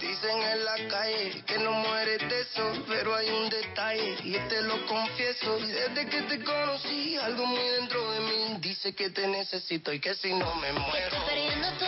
[0.00, 4.62] Dicen en la calle que no mueres de eso, pero hay un detalle y te
[4.62, 5.58] lo confieso.
[5.58, 10.14] Desde que te conocí, algo muy dentro de mí dice que te necesito y que
[10.14, 11.16] si no me muero.
[11.16, 11.83] Estoy perdiendo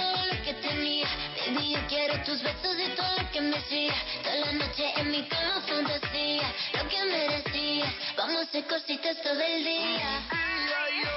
[1.89, 3.95] quiero tus besos y todo lo que me hacía.
[4.23, 6.53] Toda la noche en mi cama fantasía.
[6.75, 7.95] Lo que merecía.
[8.17, 10.21] Vamos a hacer cositas todo el día.
[10.31, 11.11] Mira, yo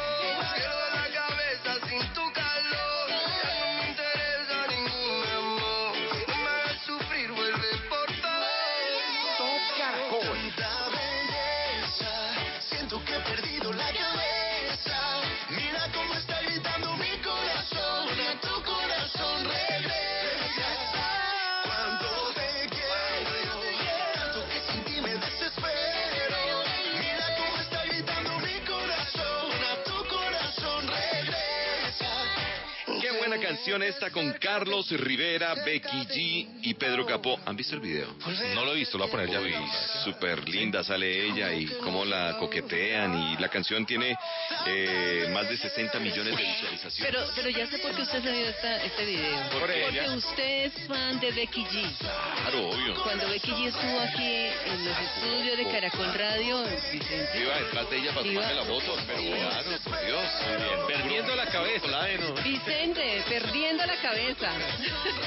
[0.55, 3.78] quiero la cabeza sin tu calor.
[33.59, 37.37] Canción esta con Carlos Rivera, Becky G y Pedro Capó.
[37.45, 38.07] ¿Han visto el video?
[38.55, 39.41] No lo he visto, lo voy a poner ya.
[39.41, 39.53] Uy,
[40.05, 44.15] súper linda sale ella y cómo la coquetean y la canción tiene
[44.65, 47.13] eh, más de 60 millones de visualizaciones.
[47.13, 49.49] Pero, pero ya sé por qué usted ha salido esta, este video.
[49.49, 50.13] Por Porque ella.
[50.13, 51.97] usted es fan de Becky G.
[51.99, 53.03] Claro, obvio.
[53.03, 57.97] Cuando Becky G estuvo aquí en los estudios de Caracol Radio, Vicente, Iba detrás de
[57.97, 60.23] ella para tomarle la foto, pero claro, por Dios.
[60.87, 62.07] Perdiendo la cabeza.
[62.41, 64.51] Vicente, perdiendo la cabeza.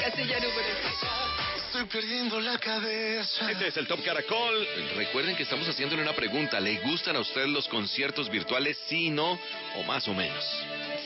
[0.00, 0.68] Casilla número
[1.66, 3.50] Estoy perdiendo la cabeza.
[3.50, 4.66] Este es el Top Caracol.
[4.94, 6.60] Recuerden que estamos haciéndole una pregunta.
[6.60, 8.78] ¿Le gustan a ustedes los conciertos virtuales?
[8.86, 9.38] Sí, no
[9.76, 10.44] o más o menos.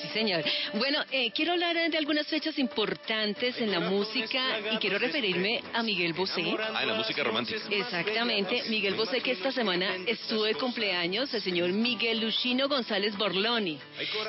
[0.07, 0.45] Sí, señor.
[0.75, 5.83] Bueno, eh, quiero hablar de algunas fechas importantes en la música y quiero referirme a
[5.83, 6.45] Miguel Bosé.
[6.59, 7.61] Ah, en la música romántica.
[7.71, 13.79] Exactamente, Miguel Bosé que esta semana estuvo de cumpleaños, el señor Miguel Luchino González Borloni.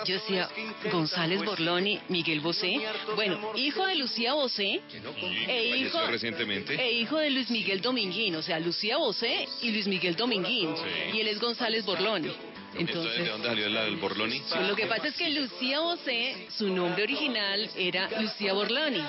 [0.06, 0.50] Yo decía,
[0.92, 2.80] González Borloni, Miguel Bosé.
[3.16, 4.82] Bueno, hijo de Lucía Bosé
[5.48, 6.00] e hijo,
[6.78, 10.74] e hijo de Luis Miguel Dominguín, o sea, Lucía Bosé y Luis Miguel Dominguín.
[11.14, 12.32] Y él es González Borloni.
[12.80, 14.40] Entonces, ¿de dónde salió la- el Borloni?
[14.50, 19.02] pues lo que pasa es que Lucía Bosé, su nombre original era Lucía Borloni.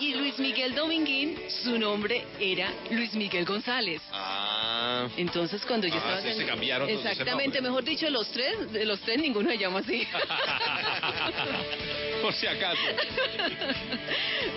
[0.00, 4.00] Y Luis Miguel Dominguín, su nombre era Luis Miguel González.
[4.12, 6.22] Ah, Entonces cuando yo Ah, estaba...
[6.22, 9.58] sí, en- se cambiaron el Exactamente, mejor dicho, los tres, de los tres ninguno se
[9.58, 10.06] llama así.
[12.22, 12.80] Por si acaso.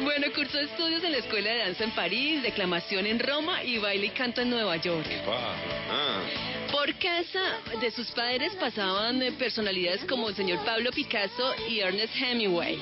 [0.03, 4.07] bueno, cursó estudios en la Escuela de Danza en París, declamación en Roma y baile
[4.07, 5.07] y canto en Nueva York.
[5.27, 6.19] ah.
[6.73, 12.15] Por casa de sus padres pasaban eh, personalidades como el señor Pablo Picasso y Ernest
[12.15, 12.79] Hemingway.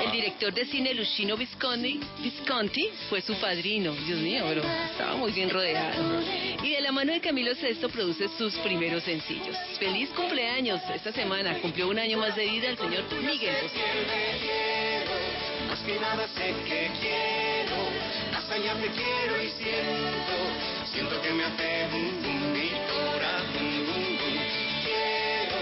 [0.00, 2.00] El director de cine Luchino Visconti,
[3.10, 3.92] fue su padrino.
[4.06, 6.22] Dios mío, pero estaba muy bien rodeado.
[6.62, 9.56] Y de la mano de Camilo VI produce sus primeros sencillos.
[9.80, 11.58] Feliz cumpleaños esta semana.
[11.58, 13.56] Cumplió un año más de vida el señor Miguel.
[18.48, 20.34] Más allá te quiero y siento,
[20.92, 24.38] siento que me hace bum bum mi corazón bum bum.
[24.84, 25.56] Quiero,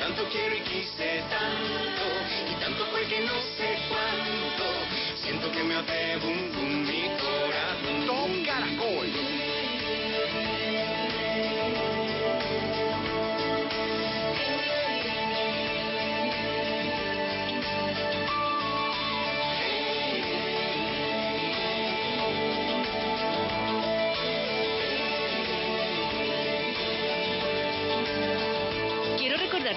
[0.00, 2.04] tanto quiero y quise tanto,
[2.50, 4.64] y tanto fue que no sé cuánto,
[5.22, 7.41] siento que me hace bum bum mi corazón.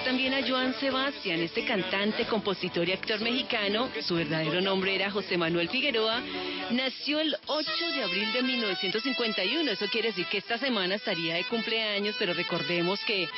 [0.04, 3.88] También a Joan Sebastián, este cantante, compositor y actor mexicano.
[4.02, 6.22] Su verdadero nombre era José Manuel Figueroa.
[6.70, 9.70] Nació el 8 de abril de 1951.
[9.70, 13.28] Eso quiere decir que esta semana estaría de cumpleaños, pero recordemos que eh,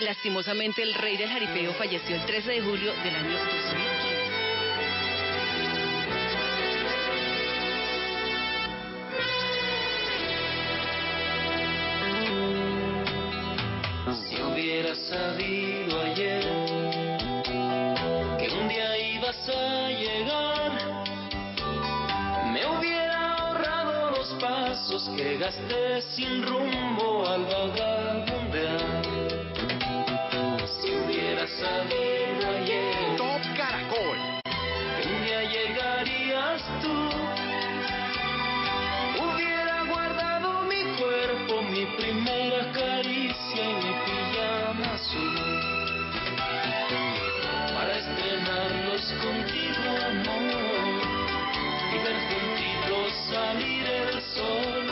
[0.00, 4.21] lastimosamente el rey del jaripeo falleció el 13 de julio del año 2015.
[14.62, 16.44] Hubiera sabido ayer
[18.38, 20.72] que un día ibas a llegar,
[22.52, 29.02] me hubiera ahorrado los pasos que gasté sin rumbo al vagabundear.
[30.80, 34.18] Si hubiera sabido ayer Top Caracol.
[34.44, 37.10] que un día llegarías tú,
[39.24, 44.11] hubiera guardado mi cuerpo, mi primera caricia y mi
[47.74, 51.02] para estrenarlos contigo, amor,
[51.92, 54.91] y ver juntitos salir el sol.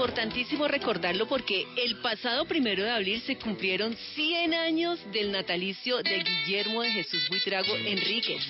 [0.00, 6.24] Importantísimo recordarlo porque el pasado primero de abril se cumplieron 100 años del natalicio de
[6.24, 8.42] Guillermo de Jesús Buitrago Enríquez.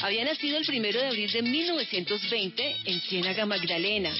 [0.00, 4.14] Había nacido el primero de abril de 1920 en Ciénaga Magdalena.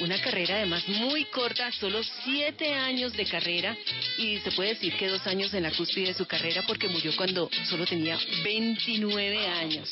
[0.00, 3.76] Una carrera además muy corta, solo 7 años de carrera
[4.16, 7.14] y se puede decir que dos años en la cúspide de su carrera porque murió
[7.18, 9.90] cuando solo tenía 29 años.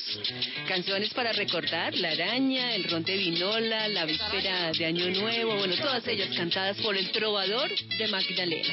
[0.66, 5.76] Canciones para recordar, La Araña, El Ron de Vinola, La Víspera de Año Nuevo, bueno,
[5.76, 8.68] todas ellas cantadas por el trovador de Magdalena.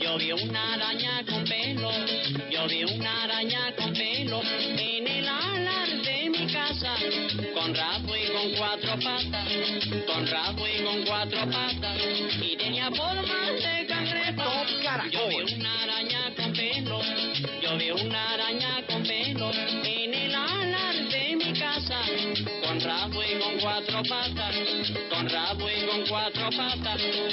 [0.00, 1.90] Yo vi una araña con pelo,
[2.50, 6.94] yo vi una araña con pelo en el alar de mi casa,
[7.54, 9.48] con rabo y con cuatro patas,
[10.06, 11.98] con rabo y con cuatro patas,
[12.40, 14.66] y tenía forma de cangrejo.
[15.10, 16.01] Yo vi una araña
[26.56, 27.31] con cuatro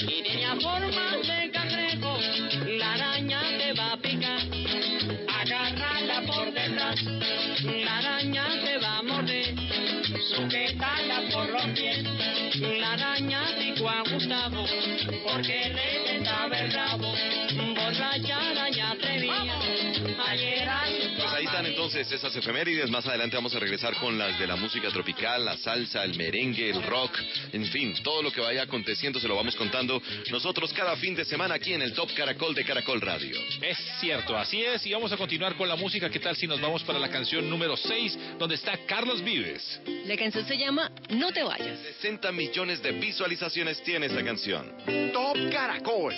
[21.89, 22.87] entonces esas efemérides.
[22.91, 26.69] Más adelante vamos a regresar con las de la música tropical, la salsa, el merengue,
[26.69, 27.17] el rock,
[27.51, 31.25] en fin, todo lo que vaya aconteciendo se lo vamos contando nosotros cada fin de
[31.25, 33.39] semana aquí en el Top Caracol de Caracol Radio.
[33.63, 34.85] Es cierto, así es.
[34.85, 36.11] Y vamos a continuar con la música.
[36.11, 39.81] ¿Qué tal si nos vamos para la canción número 6, donde está Carlos Vives?
[40.05, 41.79] La canción se llama No te vayas.
[42.01, 44.71] 60 millones de visualizaciones tiene esta canción.
[45.11, 46.13] Top Caracol.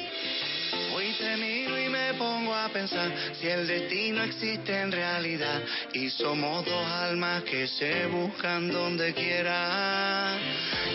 [0.93, 5.61] Hoy te miro y me pongo a pensar si el destino existe en realidad
[5.93, 10.37] y somos dos almas que se buscan donde quiera.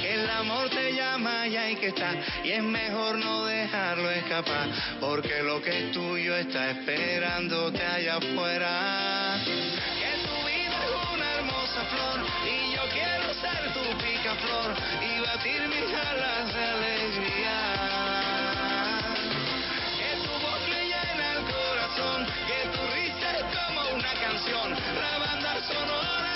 [0.02, 2.14] El amor te llama y hay que estar
[2.44, 4.68] y es mejor no dejarlo escapar
[5.00, 9.38] porque lo que es tuyo está esperándote allá afuera.
[9.44, 15.68] Que tu vida es una hermosa flor y yo quiero ser tu picaflor y batir
[15.68, 17.35] mis alas de alegría.
[24.36, 26.35] Canción, la sonora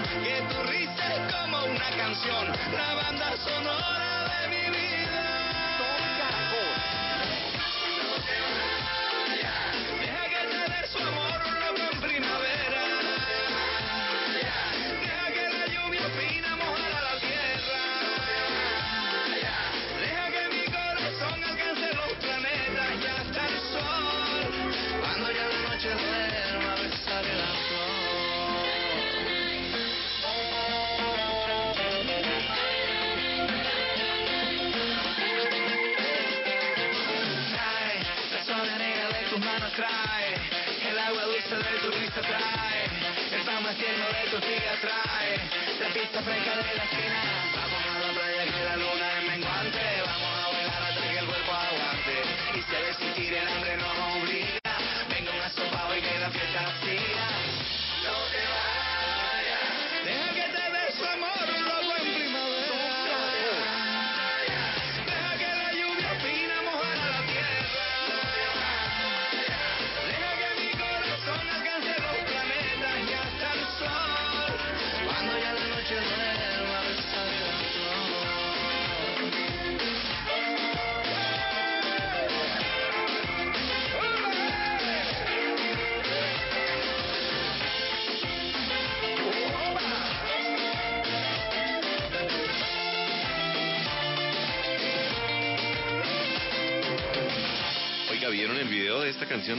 [0.00, 4.21] Que tu risa es como una canción, la banda sonora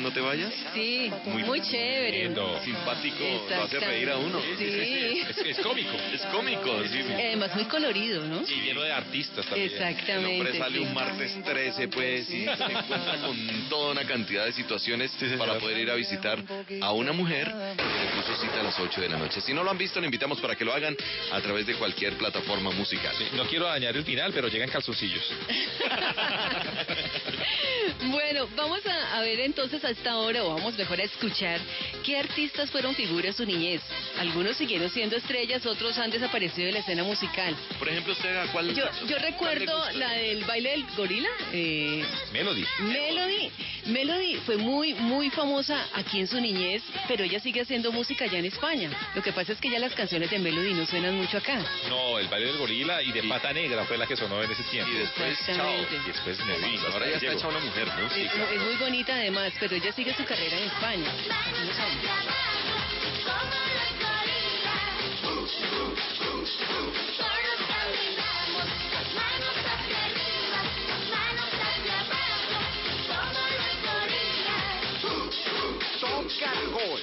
[0.03, 0.53] No te vayas?
[0.73, 2.29] Sí, muy, chévere.
[2.61, 4.41] Simpático, lo hace reír a uno.
[4.57, 5.23] Sí.
[5.29, 5.95] Es, es cómico.
[6.13, 7.03] Es cómico, sí.
[7.07, 7.13] sí.
[7.13, 8.41] Además muy colorido, ¿no?
[8.41, 9.69] Y lleno de artistas también.
[9.69, 10.39] El Exactamente.
[10.39, 10.83] hombre sale sí.
[10.83, 15.77] un martes 13, pues, y se encuentra con toda una cantidad de situaciones para poder
[15.77, 16.37] ir a visitar
[16.81, 19.39] a una mujer que le puso cita a las 8 de la noche.
[19.39, 20.97] Si no lo han visto, le invitamos para que lo hagan
[21.31, 23.15] a través de cualquier plataforma musical.
[23.37, 25.23] No quiero dañar el final, pero llegan calzoncillos.
[28.05, 31.59] Bueno, vamos a, a ver entonces a esta hora, o vamos mejor a escuchar,
[32.03, 33.81] qué artistas fueron figuras de su niñez.
[34.19, 37.55] Algunos siguieron siendo estrellas, otros han desaparecido de la escena musical.
[37.79, 38.73] Por ejemplo, ¿usted a cuál?
[38.75, 41.29] Yo, yo recuerdo la del baile del gorila.
[41.53, 42.65] eh, Melody.
[42.79, 43.51] Melody,
[43.85, 48.39] Melody fue muy, muy famosa aquí en su niñez, pero ella sigue haciendo música allá
[48.39, 48.89] en España.
[49.13, 51.59] Lo que pasa es que ya las canciones de Melody no suenan mucho acá.
[51.89, 54.63] No, el baile del gorila y de pata negra fue la que sonó en ese
[54.63, 54.91] tiempo.
[54.91, 55.73] Y después, chao.
[55.81, 56.77] Y después Melody.
[56.91, 57.39] Ahora ya está Llegó.
[57.39, 58.05] hecha una mujer, ¿no?
[58.07, 58.15] Es,
[58.55, 61.11] es muy bonita además, pero ella sigue su carrera en España.
[61.65, 61.93] No sabe.
[63.25, 63.73] Top
[76.43, 77.01] Caracol.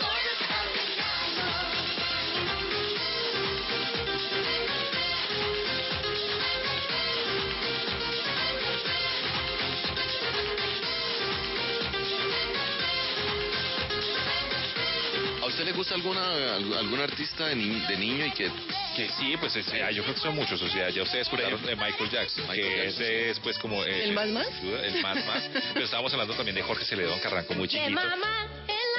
[15.43, 18.51] ¿A usted le gusta alguna algún artista de, ni- de niño y que
[18.97, 20.61] Que sí, pues es- ah, yo creo que son muchos.
[20.61, 23.83] O sea, ya ustedes escucharon de Michael Jackson, Michael que Jackson, ese es pues como...
[23.85, 24.47] eh, ¿El más más?
[24.49, 25.49] sin duda, El más más.
[25.73, 27.93] Pero estábamos hablando también de Jorge Celedón, que arrancó muy De chiquito.
[27.93, 28.49] mamá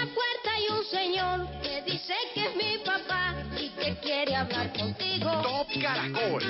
[0.02, 4.74] la puerta hay un señor que dice que es mi papá y que quiere hablar
[4.74, 5.30] contigo.
[5.44, 6.44] Top Caracol.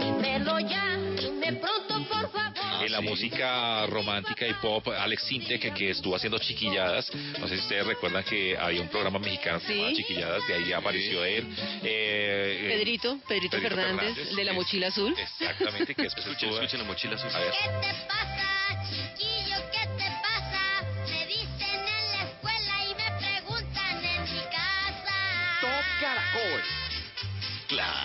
[0.00, 2.84] Dímelo ya, dime pronto por favor.
[2.84, 7.08] En la música romántica y pop, Alex Sinte, que, que estuvo haciendo chiquilladas.
[7.38, 9.94] No sé si ustedes recuerdan que había un programa mexicano que se Sí.
[9.94, 11.46] Chiquilladas, de ahí apareció él.
[11.82, 15.14] Eh, eh, Pedrito, Pedrito, Fernández, el de la mochila azul.
[15.16, 17.30] Exactamente, que después escuchen, escuchen la mochila azul?
[17.32, 17.52] A ver.
[17.52, 18.84] ¿Qué te pasa,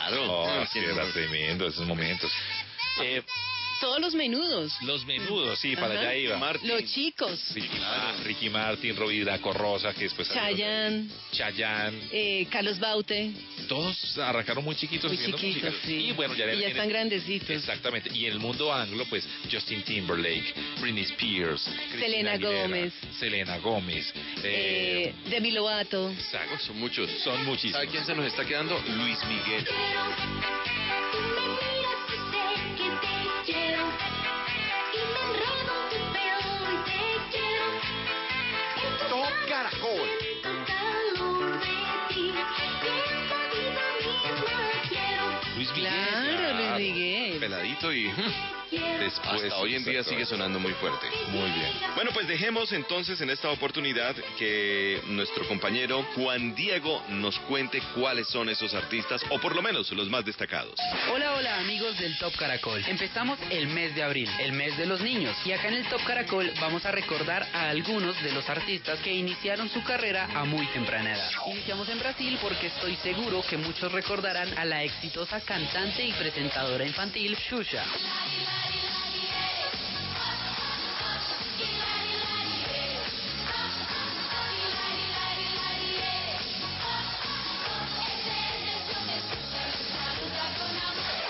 [0.10, 0.42] Claro.
[0.42, 1.12] Oh, sí, ¿quién era no?
[1.12, 2.32] tremendo esos momentos.
[3.02, 3.24] Eh,
[3.80, 4.74] Todos los menudos.
[4.82, 6.00] los menudos, sí, para Ajá.
[6.02, 6.38] allá iba.
[6.38, 6.68] Martín.
[6.70, 7.40] Los chicos.
[7.54, 10.28] Ricky, Mar- Ricky Martin, Robbie Draco Rosa, que después...
[10.30, 11.98] Chayanne, Chayanne.
[12.12, 13.32] eh, Carlos Baute.
[13.68, 16.08] Todos arrancaron muy chiquitos Muy chiquitos, sí.
[16.08, 17.50] Y bueno, ya, Y ya están grandecitos.
[17.50, 18.10] Exactamente.
[18.14, 22.94] Y en el mundo anglo, pues Justin Timberlake, Britney Spears, Christina Selena Aguilera, Gómez.
[23.20, 24.14] Selena Gómez.
[24.44, 26.10] Eh, Demi Lovato.
[26.12, 26.58] exacto.
[26.66, 27.10] Son muchos.
[27.24, 27.74] Son muchísimos.
[27.78, 28.78] ¿Sabe quién se nos está quedando?
[28.98, 29.66] Luis Miguel.
[45.60, 45.92] Luis Miguel.
[45.92, 47.29] Claro, Luis Miguel.
[47.40, 48.12] Peladito y.
[48.72, 51.08] Después, hasta hoy en día sigue sonando muy fuerte.
[51.30, 51.72] Muy bien.
[51.96, 58.28] Bueno, pues dejemos entonces en esta oportunidad que nuestro compañero Juan Diego nos cuente cuáles
[58.28, 60.76] son esos artistas, o por lo menos los más destacados.
[61.12, 62.84] Hola, hola amigos del Top Caracol.
[62.88, 65.36] Empezamos el mes de abril, el mes de los niños.
[65.46, 69.12] Y acá en el Top Caracol vamos a recordar a algunos de los artistas que
[69.12, 71.32] iniciaron su carrera a muy temprana edad.
[71.48, 76.86] Iniciamos en Brasil porque estoy seguro que muchos recordarán a la exitosa cantante y presentadora
[76.86, 77.36] infantil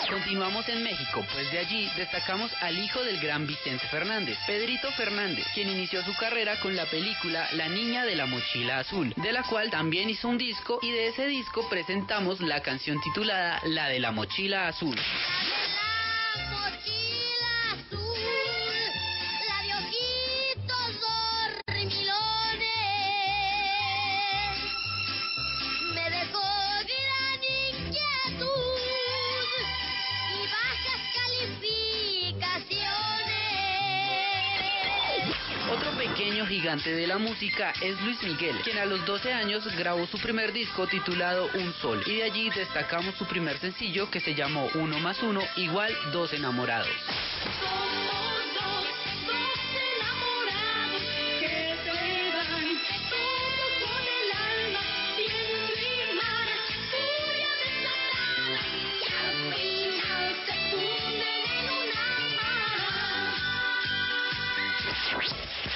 [0.10, 5.46] Continuamos en México, pues de allí destacamos al hijo del gran Vicente Fernández, Pedrito Fernández,
[5.54, 9.44] quien inició su carrera con la película La Niña de la Mochila Azul, de la
[9.44, 14.00] cual también hizo un disco y de ese disco presentamos la canción titulada La de
[14.00, 14.96] la Mochila Azul.
[16.62, 16.72] Mochila
[17.38, 17.49] azul,
[36.50, 40.52] gigante de la música es Luis Miguel, quien a los 12 años grabó su primer
[40.52, 45.00] disco titulado Un Sol, y de allí destacamos su primer sencillo que se llamó Uno
[45.00, 46.90] más Uno igual Dos Enamorados.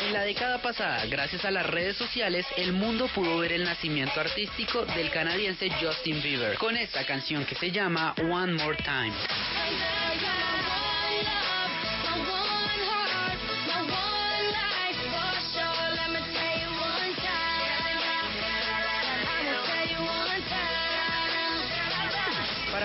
[0.06, 4.20] En la década pasada, gracias a las redes sociales, el mundo pudo ver el nacimiento
[4.20, 9.14] artístico del canadiense Justin Bieber con esta canción que se llama One More Time.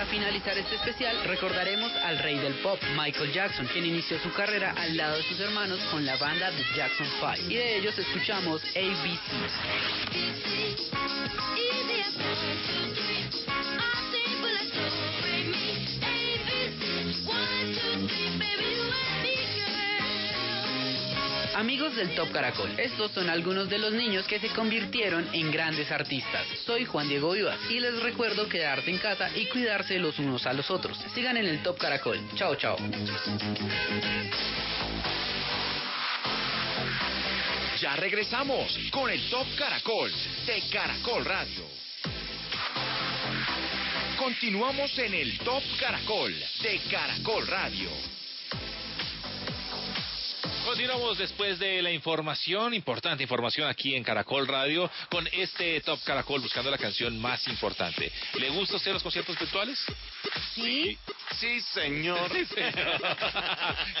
[0.09, 4.97] Finalizar este especial, recordaremos al rey del pop, Michael Jackson, quien inició su carrera al
[4.97, 7.49] lado de sus hermanos con la banda The Jackson 5.
[7.49, 9.19] Y de ellos escuchamos ABC.
[21.59, 25.91] Amigos del Top Caracol, estos son algunos de los niños que se convirtieron en grandes
[25.91, 26.47] artistas.
[26.65, 30.53] Soy Juan Diego Vivas y les recuerdo quedarse en casa y cuidarse los unos a
[30.53, 30.97] los otros.
[31.13, 32.17] Sigan en el Top Caracol.
[32.35, 32.77] Chao, chao.
[37.81, 40.13] Ya regresamos con el Top Caracol
[40.45, 41.65] de Caracol Radio.
[44.17, 48.18] Continuamos en el Top Caracol de Caracol Radio.
[50.69, 56.41] Continuamos después de la información, importante información aquí en Caracol Radio, con este Top Caracol
[56.41, 58.11] buscando la canción más importante.
[58.35, 59.83] ¿Le gusta a usted los conciertos virtuales?
[60.53, 60.95] ¿Sí?
[61.39, 62.31] Sí, señor.
[62.31, 63.01] Sí, señor.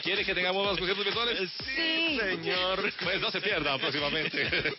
[0.03, 1.49] ¿Quiere que tengamos más conciertos virtuales?
[1.75, 2.19] Sí.
[2.19, 2.93] señor.
[3.01, 4.47] Pues no se pierdan próximamente.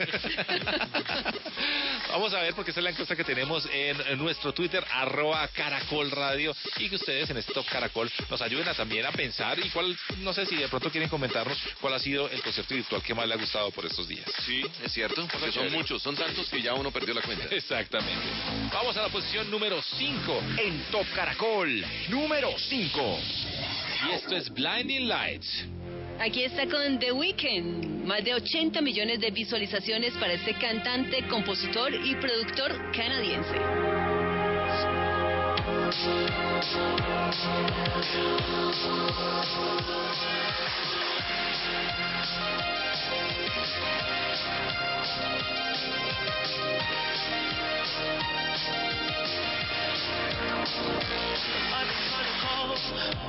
[2.11, 6.11] Vamos a ver porque esta es la encuesta que tenemos en nuestro Twitter, arroba Caracol
[6.13, 9.71] Radio, y que ustedes en este Top Caracol nos ayuden a también a pensar y
[9.71, 13.15] cuál, no sé si de pronto quieren comentarnos cuál ha sido el concierto virtual que
[13.15, 14.27] más le ha gustado por estos días.
[14.45, 17.47] Sí, es cierto, porque son muchos, son tantos que ya uno perdió la cuenta.
[17.55, 18.25] Exactamente.
[18.73, 20.43] Vamos a la posición número 5.
[20.59, 23.19] En Top Caracol, número 5.
[24.09, 25.67] Y esto es Blinding Lights.
[26.21, 28.05] Aquí está con The Weeknd.
[28.05, 33.57] Más de 80 millones de visualizaciones para este cantante, compositor y productor canadiense.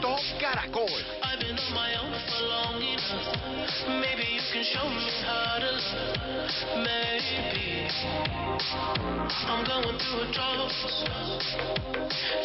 [0.02, 0.90] Top Caracol.
[1.24, 3.38] I've been on my own for long enough.
[4.02, 6.22] Maybe you can show me how to love.
[6.86, 7.90] Maybe
[9.48, 10.72] I'm going through a drought.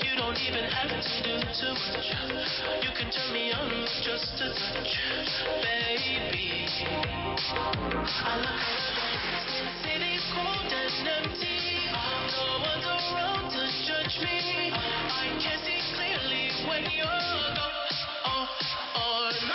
[0.02, 2.08] You don't even have to do too much.
[2.82, 4.92] You can turn me on with just a touch,
[5.60, 6.66] baby.
[8.24, 8.40] I
[10.34, 11.56] cold and empty.
[12.32, 14.72] No one's around to judge me.
[14.72, 15.75] I can't see
[16.68, 17.58] when you're gone.
[18.24, 18.48] Oh,
[18.96, 19.50] oh, and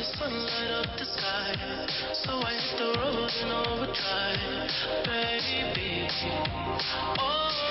[0.00, 1.52] the sun light up the sky.
[2.24, 4.70] So I hit the road in overdrive
[5.04, 6.08] Baby
[7.18, 7.69] Oh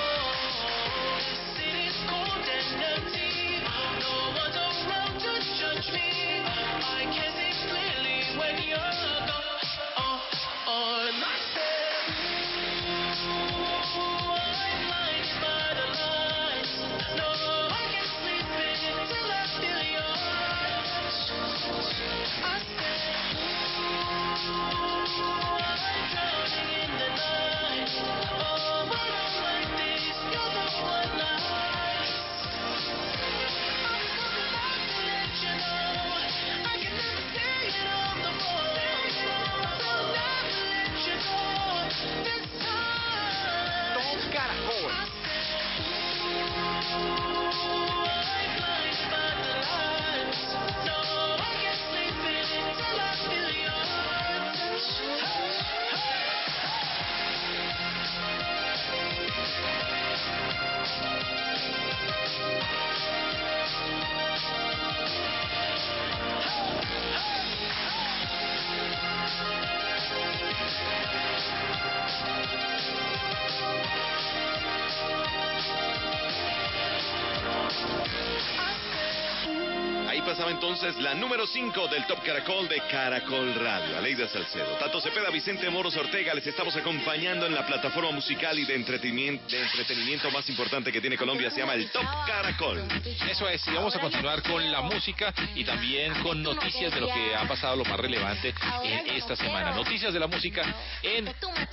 [80.82, 83.98] entonces la número 5 del Top Caracol de Caracol Radio.
[83.98, 84.78] Aleida Salcedo.
[84.78, 89.46] Tato Cepeda, Vicente Moros Ortega, les estamos acompañando en la plataforma musical y de entretenimiento,
[89.48, 91.50] de entretenimiento más importante que tiene Colombia.
[91.50, 92.82] Se llama el Top Caracol.
[93.30, 97.08] Eso es, y vamos a continuar con la música y también con noticias de lo
[97.08, 99.72] que ha pasado, lo más relevante en esta semana.
[99.72, 100.62] Noticias de la música
[101.02, 101.28] en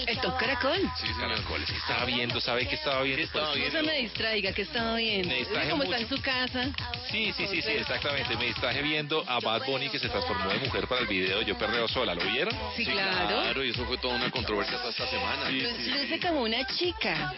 [0.06, 0.82] El Top Caracol.
[1.02, 1.64] Sí, Caracol.
[1.66, 2.42] ¿Qué estaba viendo?
[2.42, 3.24] ¿Sabe qué estaba viendo?
[3.24, 5.30] estaba Pues, No se me distraiga, que estaba bien.
[5.30, 6.70] Me distraje Como está en su casa.
[7.12, 8.36] Sí, sí, sí, sí, exactamente.
[8.36, 11.58] Me distraje viendo a Bad Bunny que se transformó de mujer para el video Yo
[11.58, 12.14] Perreo Sola.
[12.14, 12.54] ¿Lo vieron?
[12.76, 13.42] Sí, claro.
[13.42, 15.44] Claro, y eso fue toda una controversia hasta esta semana.
[15.44, 17.34] Pues Luce como una chica.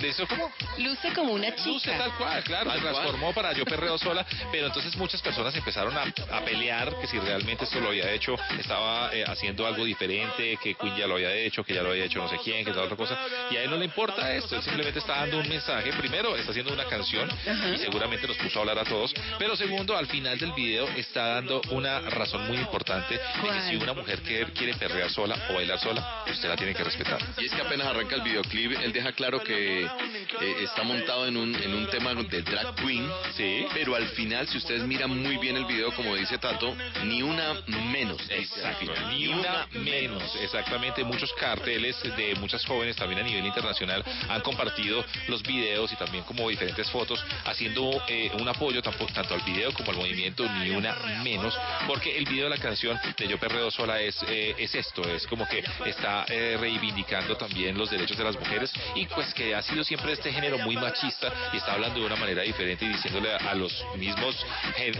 [0.00, 0.50] ¿De eso cómo?
[0.78, 1.98] Luce como una Luce chica.
[1.98, 5.96] tal cual, claro, Tal se transformó para Yo Perreo Sola, pero entonces muchas personas empezaron
[5.96, 6.02] a,
[6.36, 10.74] a pelear que si realmente esto lo había hecho, estaba eh, haciendo algo diferente, que
[10.74, 12.84] Queen ya lo había hecho, que ya lo había hecho no sé quién, que tal
[12.84, 13.18] otra cosa,
[13.50, 16.50] y a él no le importa esto, él simplemente está dando un mensaje, primero está
[16.50, 17.68] haciendo una canción Ajá.
[17.70, 21.34] y seguramente nos puso a hablar a todos, pero segundo, al final del video está
[21.34, 23.20] dando una razón muy importante de
[23.50, 26.84] que si una mujer quiere, quiere perrear sola o bailar sola, usted la tiene que
[26.84, 27.18] respetar.
[27.38, 31.36] Y es que apenas arranca el videoclip, él deja claro que eh, está montado en
[31.36, 33.66] un, en un tema de drag queen, Sí.
[33.74, 36.74] pero al final, si ustedes miran muy bien el video, como dice Tato,
[37.04, 38.20] ni una menos.
[38.30, 40.22] Exacto, ni una menos.
[40.42, 45.96] Exactamente, muchos carteles de muchas jóvenes también a nivel internacional han compartido los videos y
[45.96, 50.70] también como diferentes fotos haciendo eh, un apoyo tanto al video como al movimiento, ni
[50.70, 51.56] una menos,
[51.86, 55.26] porque el video de la canción de Yo Perreo Sola es, eh, es esto, es
[55.26, 59.62] como que está eh, reivindicando también los derechos de las mujeres y pues que ha
[59.68, 63.32] sido siempre este género muy machista y está hablando de una manera diferente y diciéndole
[63.32, 64.36] a, a los mismos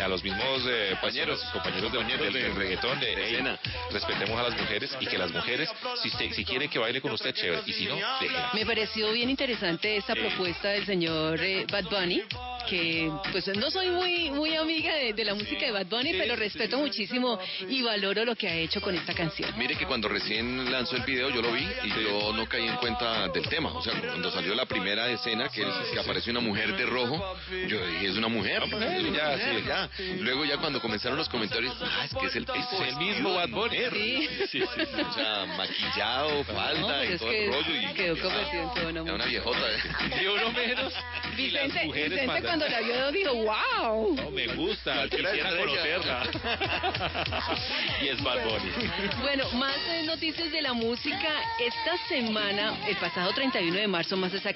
[0.03, 3.59] a los mismos eh, compañeros compañeros de, del, del reggaetón de, de "Hey, escena".
[3.91, 5.69] respetemos a las mujeres y que las mujeres
[6.03, 8.51] si usted- si quiere que baile con usted chévere y si no déjela.
[8.55, 12.23] Me pareció bien interesante esta propuesta del señor eh, Bad Bunny,
[12.69, 16.37] que pues no soy muy muy amiga de, de la música de Bad Bunny, pero
[16.37, 17.39] respeto muchísimo
[17.69, 19.51] y valoro lo que ha hecho con esta canción.
[19.57, 22.77] Mire que cuando recién lanzó el video yo lo vi y yo no caí en
[22.77, 23.73] cuenta del tema.
[23.73, 27.37] O sea, cuando salió la primera escena que, que aparece una mujer de rojo,
[27.69, 28.65] yo dije, es una mujer.
[28.65, 29.65] es una ya, mujer, sí.
[29.69, 30.15] ya.
[30.19, 33.51] Luego ya cuando comenzaron los comentarios, ah, es que es el, es el mismo Bad
[33.51, 33.79] Bunny.
[33.93, 34.29] Sí.
[34.29, 35.01] Sí, sí, sí.
[35.01, 37.75] O sea, maquillado, falda No, pero y es todo el rollo.
[37.77, 39.59] Y, quedó convertido en una una viejota.
[39.59, 40.19] ¿eh?
[40.19, 40.95] Ni uno menos
[41.37, 42.59] Vicente, mujeres Vicente mandan.
[42.59, 44.15] cuando la vio dijo, wow.
[44.17, 46.31] No, me gusta, quisiera de conocerla.
[48.03, 48.91] y es Bad Bunny.
[49.23, 51.29] Bueno, más eh, noticias de la música.
[51.61, 54.48] Esta semana, el pasado 31 de marzo más exactamente,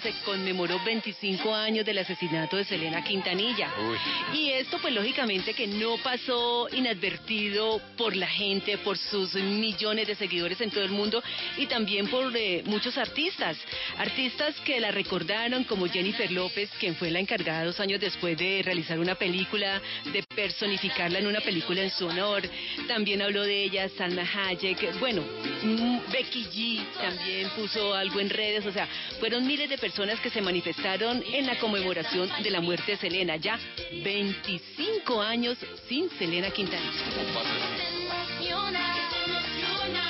[0.00, 3.70] se conmemoró 25 años del asesinato de Selena Quintanilla.
[4.34, 10.14] Y esto pues lógicamente que no pasó inadvertido por la gente, por sus millones de
[10.14, 11.22] seguidores en todo el mundo
[11.56, 13.56] y también por eh, muchos artistas.
[13.96, 18.62] Artistas que la recordaron como Jennifer López, quien fue la encargada dos años después de
[18.62, 19.80] realizar una película,
[20.12, 22.42] de personificarla en una película en su honor.
[22.86, 24.98] También habló de ella Salma Hayek.
[25.00, 25.22] Bueno,
[25.62, 28.66] mm, Becky G también puso algo en redes.
[28.66, 28.86] O sea,
[29.28, 33.36] fueron miles de personas que se manifestaron en la conmemoración de la muerte de Selena.
[33.36, 33.58] Ya
[34.02, 36.90] 25 años sin Selena Quintanilla.
[38.40, 40.08] emociona, emociona,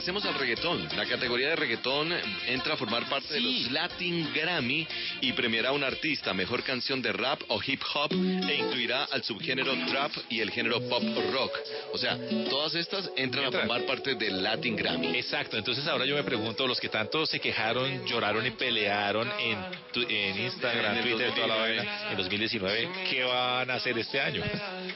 [0.00, 0.88] regresemos al reggaetón.
[0.96, 2.10] La categoría de reggaetón
[2.46, 4.86] entra a formar parte de los Latin Grammy
[5.20, 9.22] y premiará a un artista, mejor canción de rap o hip hop e incluirá al
[9.22, 11.52] subgénero trap y el género pop rock.
[11.92, 12.16] O sea,
[12.48, 13.66] todas estas entran a Entran.
[13.68, 15.18] formar parte del Latin Grammy.
[15.18, 19.58] Exacto, entonces ahora yo me pregunto, los que tanto se quejaron, lloraron y pelearon en,
[19.92, 21.76] tu- en Instagram, En Twitter, toda la 2019.
[21.76, 24.42] vaina, en 2019, ¿qué van a hacer este año?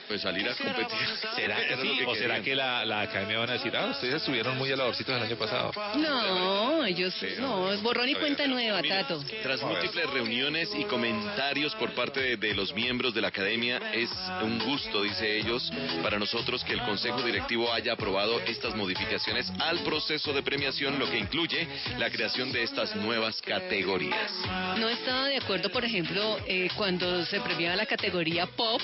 [0.09, 0.97] Pues salir a competir.
[1.37, 1.99] ¿Será que sí?
[2.07, 4.73] ¿O será que la, la academia van a decir, ah, ustedes estuvieron muy
[5.13, 5.73] aladorcitos el año pasado?
[5.97, 9.23] No, ellos no, es borrón y cuenta nueva, Tato.
[9.43, 14.11] Tras múltiples reuniones y comentarios por parte de, de los miembros de la academia, es
[14.43, 15.71] un gusto, dice ellos,
[16.03, 21.11] para nosotros que el Consejo Directivo haya aprobado estas modificaciones al proceso de premiación, lo
[21.11, 21.67] que incluye
[21.99, 24.33] la creación de estas nuevas categorías.
[24.79, 28.81] No estaba de acuerdo, por ejemplo, eh, cuando se premiaba la categoría pop,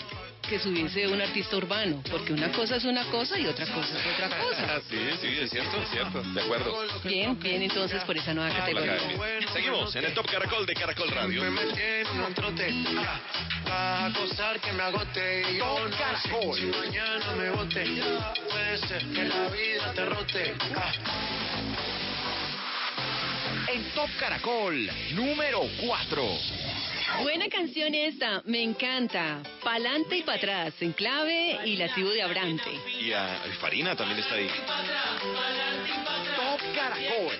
[0.50, 4.04] que subiese un artista urbano, porque una cosa es una cosa y otra cosa es
[4.04, 4.80] otra cosa.
[4.90, 6.76] sí, sí, es cierto, es cierto, de acuerdo.
[7.04, 8.98] Bien, bien entonces por esa nueva categoría.
[9.52, 11.44] Seguimos en el Top Caracol de Caracol Radio.
[11.44, 12.74] Me metí en un trote
[13.62, 15.52] para acosar que me agote.
[15.52, 17.84] Y yo no sé si mañana me bote.
[18.50, 20.54] Puede ser que la vida te rote.
[20.74, 20.92] Ah.
[23.72, 26.38] En Top Caracol, número 4.
[27.18, 29.42] Buena canción esta, me encanta.
[29.62, 32.70] Pa'lante y para atrás, en clave y la tribu de Abrante.
[33.00, 34.48] Y a y Farina también está ahí.
[36.36, 37.36] Top Caracol.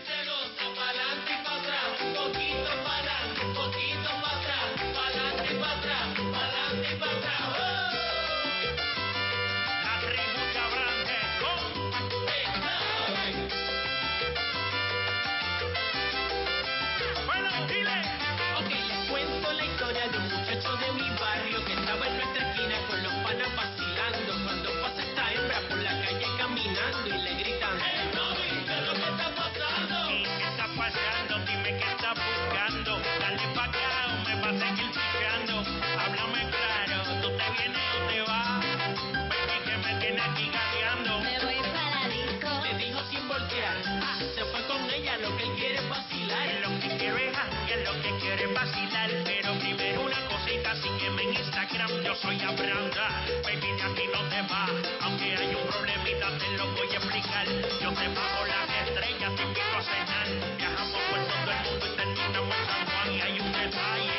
[52.11, 53.23] Yo soy Abranda.
[53.45, 54.67] Baby, de aquí no te va.
[55.03, 57.47] Aunque hay un problemita, te lo voy a explicar.
[57.81, 60.27] Yo te bajo las estrellas, te invito a cenar.
[60.59, 63.13] Viajamos por todo el mundo y terminamos en San Juan.
[63.15, 64.19] Y hay un detalle,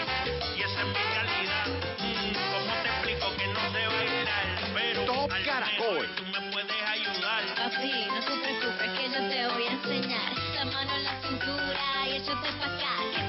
[0.55, 1.67] y esa es mi realidad.
[1.99, 4.45] Mm, ¿Cómo te explico que no sé bailar?
[4.73, 6.07] Pero Top a lo Caracol.
[6.15, 7.43] tú me puedes ayudar.
[7.57, 10.31] Papi, no te preocupes que yo te voy a enseñar.
[10.55, 13.20] La mano en la cintura y échate pa' acá.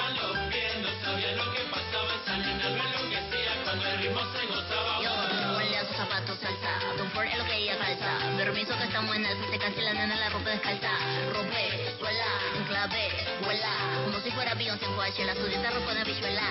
[0.00, 2.10] Iban los pies, no sabía lo que pasaba.
[2.22, 5.02] Esa nena lo enloquecía cuando el ritmo se gozaba.
[5.02, 5.10] Yo,
[5.56, 8.36] huele a sus zapatos salsa, Don Ford es lo que ella calza.
[8.36, 10.90] Permiso que estamos en eso, se la nena la ropa descalza.
[11.32, 12.26] Rompe, vuela,
[12.56, 13.08] en clave,
[13.44, 13.72] vuela.
[14.04, 14.96] Como si fuera Beyoncé en
[15.26, 16.42] la sudita ropa de bichuela.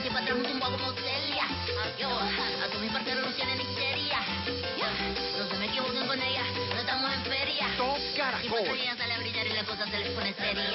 [0.00, 1.46] Atrás un tumbo como Celia.
[1.98, 2.68] Yo, a
[3.34, 4.18] tienen histeria.
[4.78, 4.86] Yo,
[5.38, 6.42] no se me equivoquen con ella,
[6.74, 7.66] no estamos en feria.
[7.76, 8.50] Top Y Caracol.
[8.50, 10.64] cuando ella sale a brillar y la cosa se les pone seria.
[10.64, 10.70] Y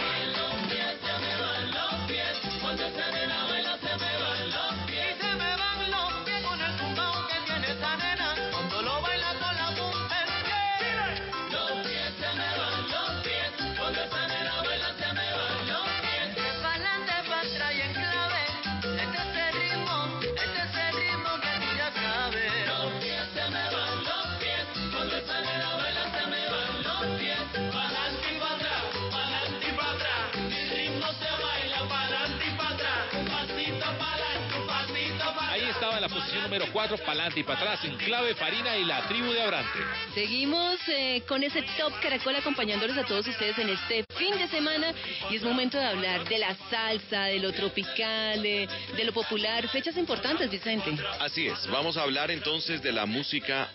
[36.36, 39.80] posición número 4, pa'lante y para atrás, en clave Farina y la tribu de Abrante.
[40.14, 44.94] Seguimos eh, con ese Top Caracol acompañándolos a todos ustedes en este fin de semana
[45.30, 49.68] y es momento de hablar de la salsa, de lo tropical, de, de lo popular,
[49.70, 50.96] fechas importantes, Vicente.
[51.20, 53.70] Así es, vamos a hablar entonces de la música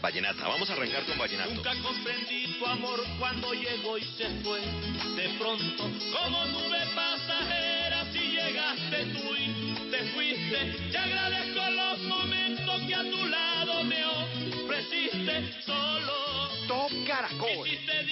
[0.00, 0.48] vallenata.
[0.48, 1.54] Vamos a arrancar con vallenato.
[1.54, 4.60] Nunca comprendí tu amor cuando llegó y se fue.
[4.60, 9.55] De pronto, como nube pasajera, si llegaste tú y
[9.96, 10.90] te fuiste.
[10.90, 16.48] Te agradezco los momentos que a tu lado me ofreciste solo.
[16.68, 17.64] Top Caracol.
[17.64, 18.02] Quisiste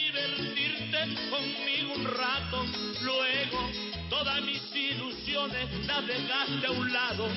[1.30, 2.64] conmigo un rato,
[3.02, 3.70] luego
[4.09, 7.28] todas mis ilusiones las dejaste a un lado,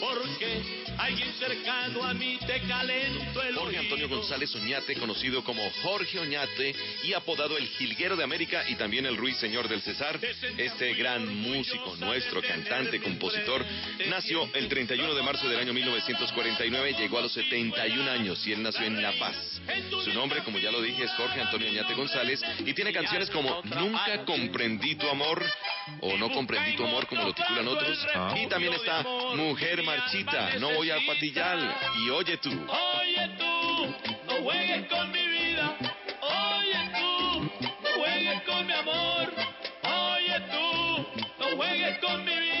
[0.00, 0.62] porque
[0.98, 4.08] alguien cercano a mí te calentó el Jorge Antonio.
[4.08, 9.16] González Oñate, conocido como Jorge Oñate y apodado el Jilguero de América y también el
[9.16, 10.18] Ruiseñor del Cesar.
[10.56, 13.64] Este gran músico, nuestro cantante, compositor,
[14.08, 18.62] nació el 31 de marzo del año 1949, llegó a los 71 años y él
[18.62, 19.36] nació en La Paz.
[20.04, 23.62] Su nombre, como ya lo dije, es Jorge Antonio Oñate González y tiene canciones como
[23.62, 25.44] Nunca comprendí tu amor
[26.00, 28.06] o No comprendí tu amor, como lo titulan otros.
[28.36, 29.02] Y también está
[29.36, 32.50] Mujer Marchita, No voy al patillal y Oye tú.
[32.50, 33.86] Oye tú,
[34.26, 35.76] no juegues con mi vida.
[36.20, 37.50] Oye tú,
[37.82, 39.32] no juegues con mi amor.
[39.82, 41.06] Oye tú,
[41.38, 42.51] no juegues con mi vida.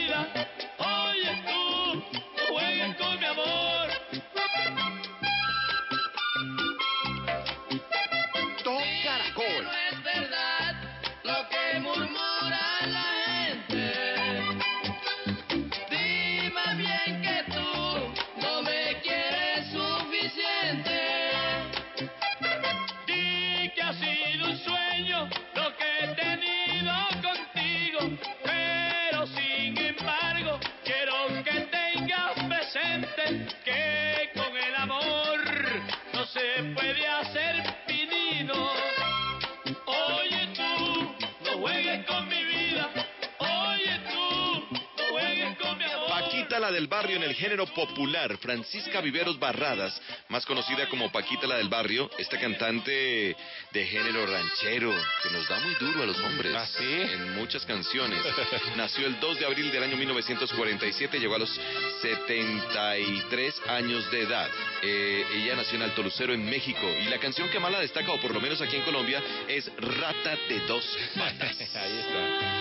[46.72, 51.68] Del barrio en el género popular, Francisca Viveros Barradas, más conocida como Paquita la del
[51.68, 53.36] barrio, esta cantante
[53.72, 54.92] de género ranchero,
[55.22, 57.02] que nos da muy duro a los hombres ¿Ah, sí?
[57.02, 58.20] en muchas canciones.
[58.76, 61.60] Nació el 2 de abril del año 1947, llegó a los
[62.02, 64.50] 73 años de edad.
[64.82, 68.12] Eh, ella nació en Alto Lucero, en México, y la canción que más la destaca,
[68.12, 70.84] o por lo menos aquí en Colombia, es Rata de dos
[71.16, 71.56] patas.
[71.76, 72.51] Ahí está.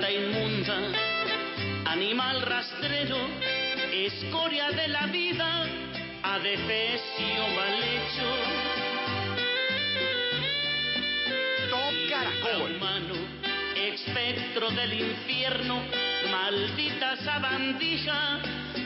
[0.00, 0.78] Rata inmunda,
[1.84, 3.18] animal rastrero,
[3.92, 5.66] escoria de la vida,
[6.22, 8.28] adefesio mal hecho.
[11.68, 12.76] Top Caracol.
[12.76, 13.14] Humano,
[13.76, 15.82] espectro del infierno,
[16.30, 18.40] maldita sabandija,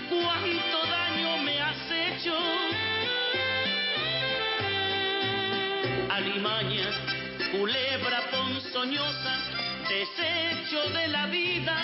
[0.09, 2.35] cuánto daño me has hecho.
[6.11, 6.91] Alimaña,
[7.53, 9.64] culebra ponzoñosa,
[9.95, 11.77] desecho de la vida,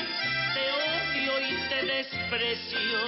[0.55, 2.99] te odio y te desprecio.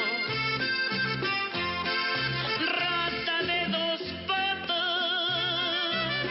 [2.78, 6.26] Rata de dos patas,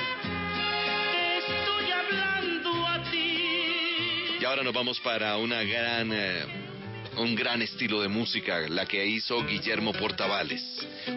[1.12, 4.38] te estoy hablando a ti.
[4.40, 6.61] Y ahora nos vamos para una gran, eh,
[7.22, 10.64] un gran estilo de música, la que hizo Guillermo Portavales.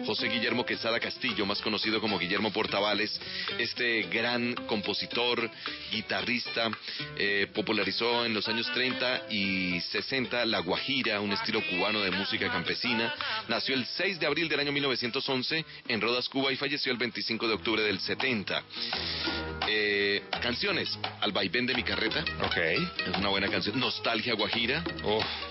[0.05, 3.19] José Guillermo Quesada Castillo, más conocido como Guillermo Portavales,
[3.57, 5.49] este gran compositor,
[5.91, 6.69] guitarrista,
[7.17, 12.51] eh, popularizó en los años 30 y 60 la guajira, un estilo cubano de música
[12.51, 13.13] campesina.
[13.47, 17.47] Nació el 6 de abril del año 1911 en Rodas, Cuba y falleció el 25
[17.47, 18.63] de octubre del 70.
[19.67, 22.23] Eh, canciones, Al vaivén de mi carreta.
[22.45, 22.57] Ok.
[22.57, 23.79] Es una buena canción.
[23.79, 24.83] Nostalgia Guajira.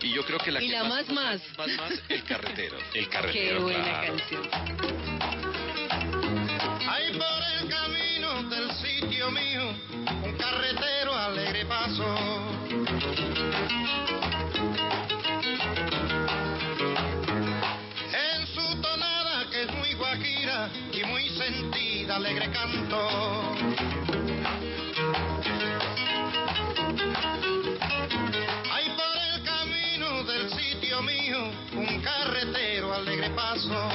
[0.03, 1.41] Y yo creo que la Y que la más más.
[1.59, 2.77] más, más, El Carretero.
[2.95, 4.17] El Qué carretero, buena claro.
[4.17, 4.49] canción.
[6.89, 9.75] Ahí por el camino del sitio mío,
[10.23, 12.05] un carretero alegre paso.
[18.13, 23.44] En su tonada que es muy guajira y muy sentida, alegre canto.
[33.35, 33.89] Paso.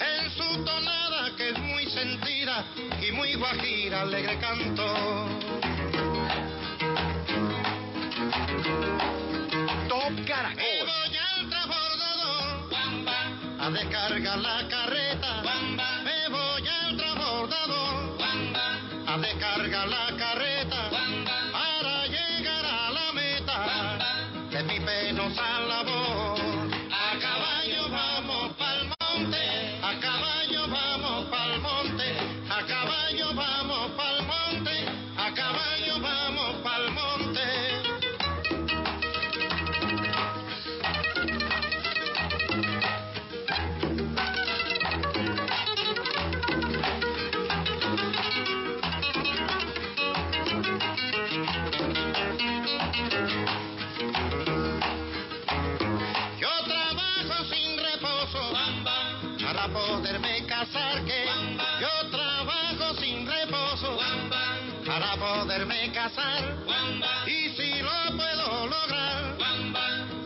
[0.00, 2.64] En su tonada que es muy sentida
[3.00, 5.28] y muy guajira, alegre canto.
[9.88, 10.64] Top Caracol.
[10.80, 12.70] voy al transbordador
[13.60, 15.45] a descargar la carreta.
[67.26, 69.36] Y si lo puedo lograr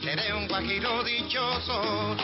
[0.00, 2.16] seré un guajiro dichoso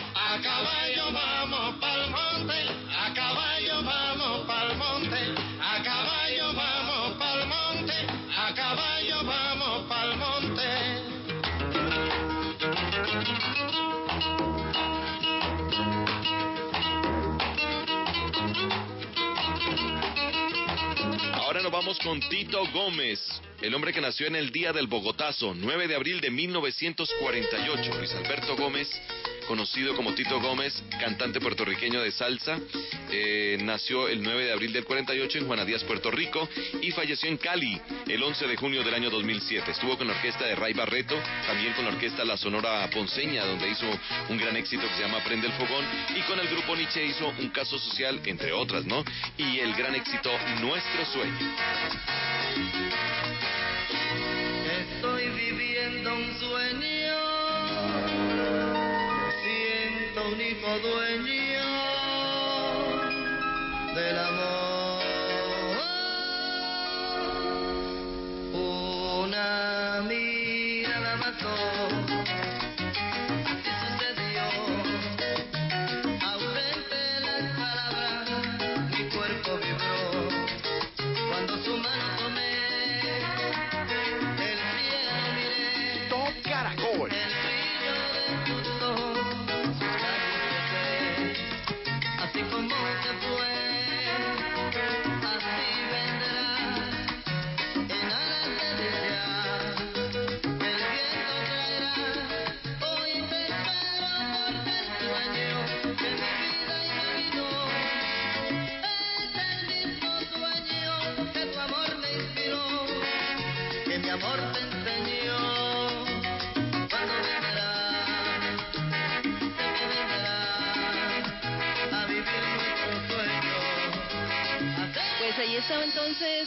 [21.71, 23.21] vamos con Tito Gómez,
[23.61, 27.95] el hombre que nació en el día del Bogotazo, 9 de abril de 1948.
[27.99, 28.89] Luis Alberto Gómez,
[29.47, 32.59] conocido como Tito Gómez, cantante puertorriqueño de salsa,
[33.11, 36.49] eh, nació el 9 de abril del 48 en Juana Díaz, Puerto Rico,
[36.83, 39.71] y falleció en Cali el 11 de junio del año 2007.
[39.71, 41.17] Estuvo con la orquesta de Ray Barreto,
[41.47, 43.87] también con la orquesta La Sonora Ponceña, donde hizo
[44.29, 45.85] un gran éxito que se llama Prende el Fogón,
[46.17, 49.05] y con el grupo Nietzsche hizo un caso social, entre otras, ¿no?
[49.39, 50.31] Y el gran éxito
[50.61, 53.26] Nuestro Sueño.
[60.79, 61.36] Siento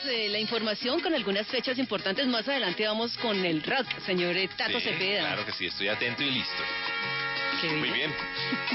[0.09, 2.27] eh, la información con algunas fechas importantes.
[2.27, 5.19] Más adelante vamos con el rock, señor Tato Sí, Cepeda.
[5.21, 6.63] Claro que sí, estoy atento y listo.
[7.77, 8.13] Muy bien.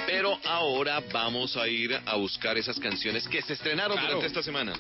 [0.07, 4.07] Pero ahora vamos a ir a buscar esas canciones que se estrenaron Claro.
[4.17, 4.75] durante esta semana.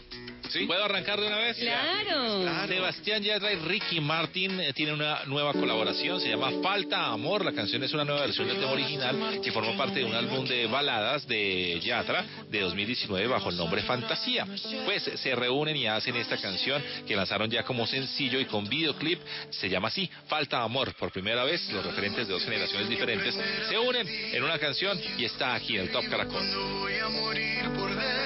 [0.48, 0.66] ¿Sí?
[0.66, 1.56] ¿Puedo arrancar de una vez?
[1.56, 2.66] Claro.
[2.66, 7.44] Sebastián Yatra y Ricky Martin eh, tienen una nueva colaboración, se llama Falta Amor.
[7.44, 10.46] La canción es una nueva versión del tema original que forma parte de un álbum
[10.46, 14.46] de baladas de Yatra de 2019 bajo el nombre Fantasía.
[14.84, 19.20] Pues se reúnen y hacen esta canción que lanzaron ya como sencillo y con videoclip.
[19.50, 20.94] Se llama así, Falta Amor.
[20.94, 23.34] Por primera vez, los referentes de dos generaciones diferentes
[23.68, 26.42] se unen en una canción y está aquí en el Top Caracol.
[26.80, 28.23] Voy a morir por dentro,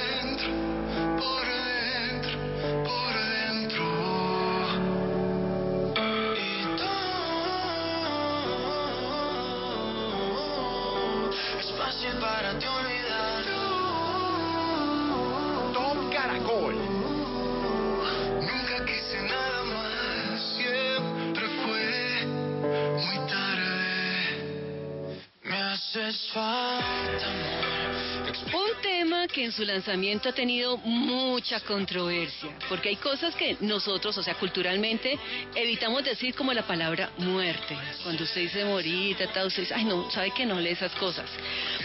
[28.53, 34.17] Un tema que en su lanzamiento ha tenido mucha controversia, porque hay cosas que nosotros,
[34.17, 35.19] o sea, culturalmente,
[35.55, 37.77] evitamos decir como la palabra muerte.
[38.05, 41.29] Cuando usted dice morir, tata, usted dice, ay no, sabe que no lee esas cosas.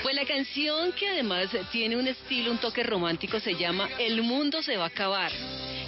[0.04, 4.62] Pues la canción que además tiene un estilo, un toque romántico, se llama El mundo
[4.62, 5.32] se va a acabar.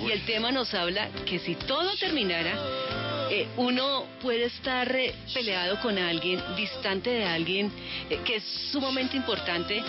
[0.02, 5.80] Y el tema nos habla que si todo terminara, eh, uno puede estar eh, peleado
[5.80, 7.72] con alguien, distante de alguien
[8.10, 9.81] eh, que es sumamente importante,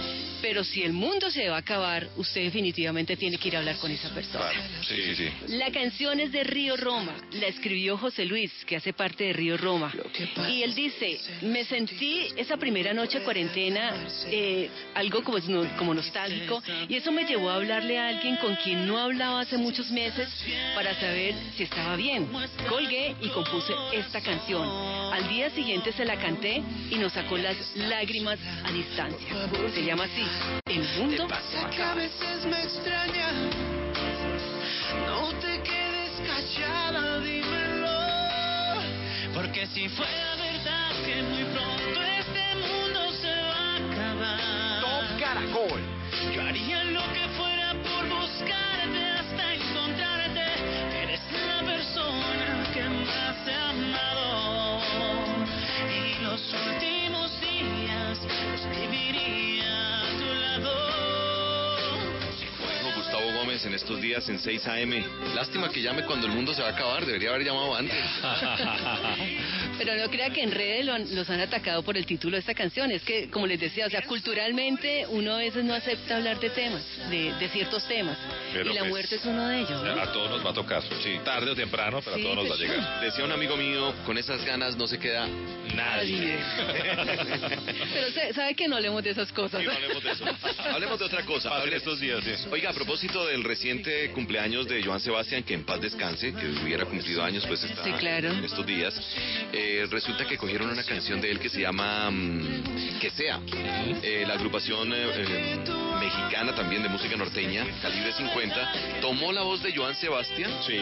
[0.42, 3.76] pero si el mundo se va a acabar, usted definitivamente tiene que ir a hablar
[3.76, 4.50] con esa persona.
[4.82, 5.56] Sí, sí, sí.
[5.56, 9.56] La canción es de Río Roma, la escribió José Luis, que hace parte de Río
[9.56, 9.92] Roma.
[10.48, 13.94] Y él dice, me sentí esa primera noche de cuarentena
[14.26, 15.38] eh, algo como,
[15.76, 19.56] como nostálgico y eso me llevó a hablarle a alguien con quien no hablaba hace
[19.56, 20.28] muchos meses
[20.74, 22.28] para saber si estaba bien.
[22.68, 24.68] Colgué y compuse esta canción.
[25.12, 29.28] Al día siguiente se la canté y nos sacó las lágrimas a distancia.
[29.74, 30.26] Se llama así,
[30.66, 33.32] El mundo se va a que veces me extraña.
[35.06, 37.96] No te quedes callada, dímelo.
[39.34, 44.80] Porque si fuera verdad que muy pronto este mundo se va a acabar.
[44.80, 45.80] Top Caracol.
[46.34, 47.25] Yo haría lo que
[63.56, 65.02] Gómez en estos días en 6 AM.
[65.34, 67.06] Lástima que llame cuando el mundo se va a acabar.
[67.06, 67.96] Debería haber llamado antes.
[69.78, 72.40] Pero no crea que en redes lo han- los han atacado por el título de
[72.40, 72.90] esta canción.
[72.90, 76.50] Es que, como les decía, o sea, culturalmente uno a veces no acepta hablar de
[76.50, 78.18] temas, de, de ciertos temas.
[78.52, 80.02] Pero y la pues, muerte es uno de ellos, ¿no?
[80.02, 81.18] A todos nos va a tocar, sí.
[81.24, 83.00] tarde o temprano, pero Sí, a todos nos va a pues, llegar.
[83.00, 85.26] Decía un amigo mío, con esas ganas no se queda
[85.74, 86.38] Nadie.
[87.92, 89.60] Pero sabe que no hablemos de esas cosas.
[89.60, 90.24] Sí, no hablemos de eso.
[90.72, 91.50] Hablemos de otra cosa.
[91.50, 92.32] Hable- estos días, sí.
[92.50, 96.84] Oiga, a propósito del reciente cumpleaños de Joan Sebastián, que en paz descanse, que hubiera
[96.84, 98.30] cumplido años, pues está Sí, claro.
[98.32, 98.94] en estos días,
[99.52, 103.40] eh, resulta que cogieron una canción de él que se llama mm, Que sea.
[104.02, 105.58] Eh, la agrupación eh,
[106.00, 110.78] mexicana también de música norteña, Calibre 50, tomó la voz de Joan Sebastián, Sí.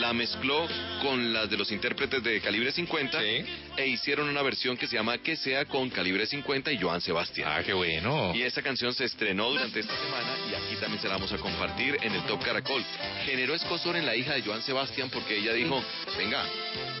[0.00, 0.66] la mezcló
[1.02, 3.44] con las de los intérpretes de Calibre 50 Sí.
[3.76, 7.48] e hicieron una versión que se llama Que sea con Calibre 50 y Joan Sebastián.
[7.50, 8.32] Ah, qué bueno.
[8.34, 11.38] Y esta canción se estrenó durante esta semana y aquí también se la vamos a
[11.38, 12.82] compartir en el Top Caracol.
[13.24, 15.82] Generó escosor en la hija de Joan Sebastián porque ella dijo,
[16.16, 16.42] venga,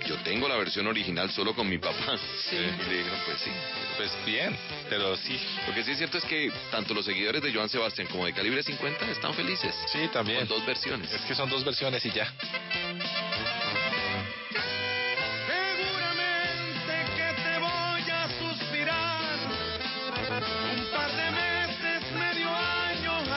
[0.06, 2.18] yo tengo la versión original solo con mi papá.
[2.50, 2.56] Sí.
[2.56, 3.50] Y le dijeron, pues sí.
[3.96, 4.56] Pues bien,
[4.90, 5.38] pero sí.
[5.66, 8.32] Lo que sí es cierto es que tanto los seguidores de Joan Sebastián como de
[8.32, 9.74] Calibre 50 están felices.
[9.86, 10.40] Sí, también.
[10.40, 11.10] Con dos versiones.
[11.12, 12.32] Es que son dos versiones y ya.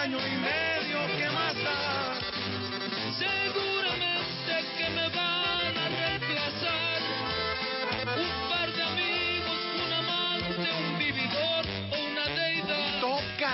[0.08, 0.47] Seguramente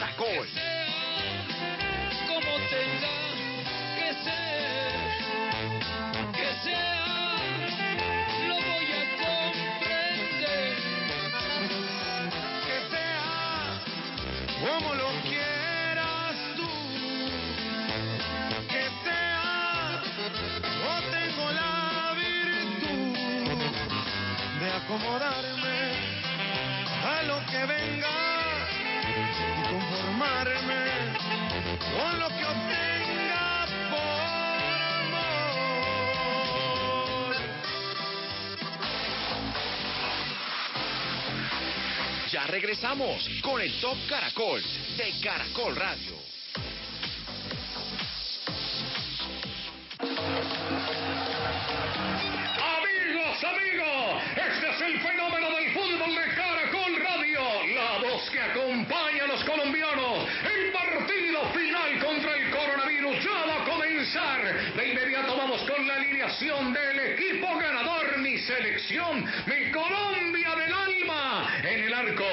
[0.04, 0.48] Caracol.
[0.50, 0.84] Sea
[2.28, 3.18] como tenga
[3.96, 5.00] que ser,
[6.34, 7.40] que sea,
[8.48, 10.74] lo voy a comprender.
[12.66, 13.28] Que sea
[14.62, 15.08] como lo
[42.94, 44.62] regresamos con el Top Caracol
[44.98, 46.14] de Caracol Radio.
[52.60, 57.42] Amigos, amigos, este es el fenómeno del fútbol de Caracol Radio,
[57.74, 60.28] la voz que acompaña a los colombianos.
[60.44, 64.74] El partido final contra el coronavirus ya va a comenzar.
[64.76, 70.23] De inmediato vamos con la alineación del equipo ganador, mi selección, mi Colombia.
[71.74, 72.24] En el arco,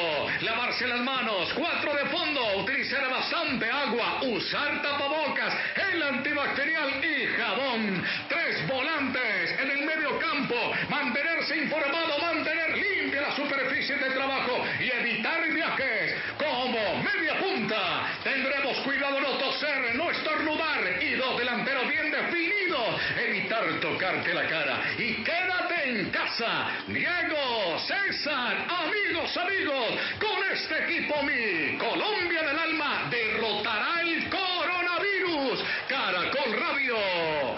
[0.42, 5.54] lavarse las manos, cuatro de fondo, utilizar bastante agua, usar tapabocas,
[5.94, 8.04] el antibacterial y jabón.
[8.28, 10.54] Tres volantes en el medio campo,
[10.88, 16.14] mantenerse informado, mantener limpia la superficie de trabajo y evitar viajes.
[16.36, 23.64] Como media punta, tendremos cuidado no toser, no estornudar y dos delanteros bien definidos, evitar
[23.80, 24.80] tocarte la cara.
[24.98, 29.86] Y quédate en casa, Diego, César, amigos, amigos,
[30.20, 35.64] con este equipo mi Colombia del alma derrotará el coronavirus.
[35.88, 37.49] Caracol Radio,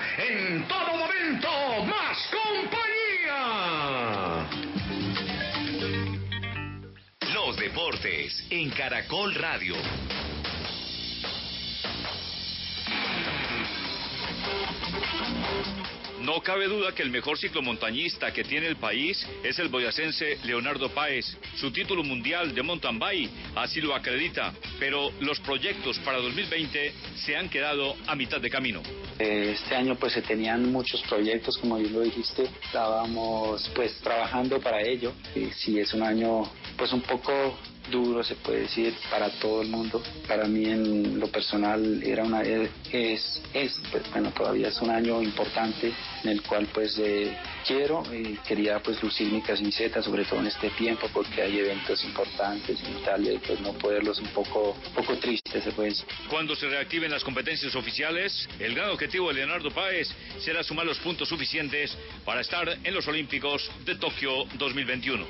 [7.63, 9.77] deportes en Caracol Radio.
[16.23, 20.89] No cabe duda que el mejor ciclomontañista que tiene el país es el boyacense Leonardo
[20.89, 21.37] Páez.
[21.55, 27.37] Su título mundial de mountain bike así lo acredita, pero los proyectos para 2020 se
[27.37, 28.83] han quedado a mitad de camino.
[29.23, 34.81] Este año pues se tenían muchos proyectos, como bien lo dijiste, estábamos pues trabajando para
[34.83, 35.13] ello.
[35.35, 36.43] Y sí es un año
[36.77, 37.33] pues un poco
[37.91, 40.03] duro se puede decir para todo el mundo.
[40.27, 45.23] Para mí en lo personal era una es es pues bueno todavía es un año
[45.23, 45.93] importante
[46.25, 47.37] en el cual pues eh,
[47.67, 52.05] quiero y quería pues lucir mi camiseta sobre todo en este tiempo porque hay eventos
[52.05, 56.05] importantes en Italia y pues no poderlos un poco un poco triste se puede decir.
[56.29, 60.09] Cuando se reactiven las competencias oficiales, el gran objetivo de Leonardo Páez
[60.41, 65.27] será sumar los puntos suficientes para estar en los Olímpicos de Tokio 2021.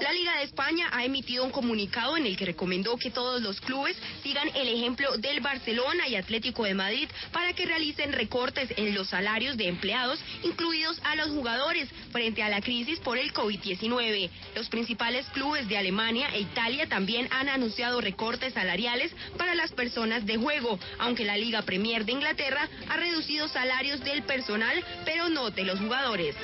[0.00, 3.60] La Liga de España ha emitido un comunicado en el que recomendó que todos los
[3.60, 8.94] clubes sigan el ejemplo del Barcelona y Atlético de Madrid para que realicen recortes en
[8.94, 14.30] los salarios de empleados, incluidos a los jugadores, frente a la crisis por el COVID-19.
[14.54, 20.26] Los principales clubes de Alemania e Italia también han anunciado recortes salariales para las personas
[20.26, 25.50] de juego, aunque la Liga Premier de Inglaterra ha reducido salarios del personal, pero no
[25.50, 26.36] de los jugadores.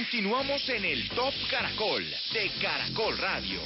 [0.00, 2.02] Continuamos en el Top Caracol
[2.32, 3.60] de Caracol Radio.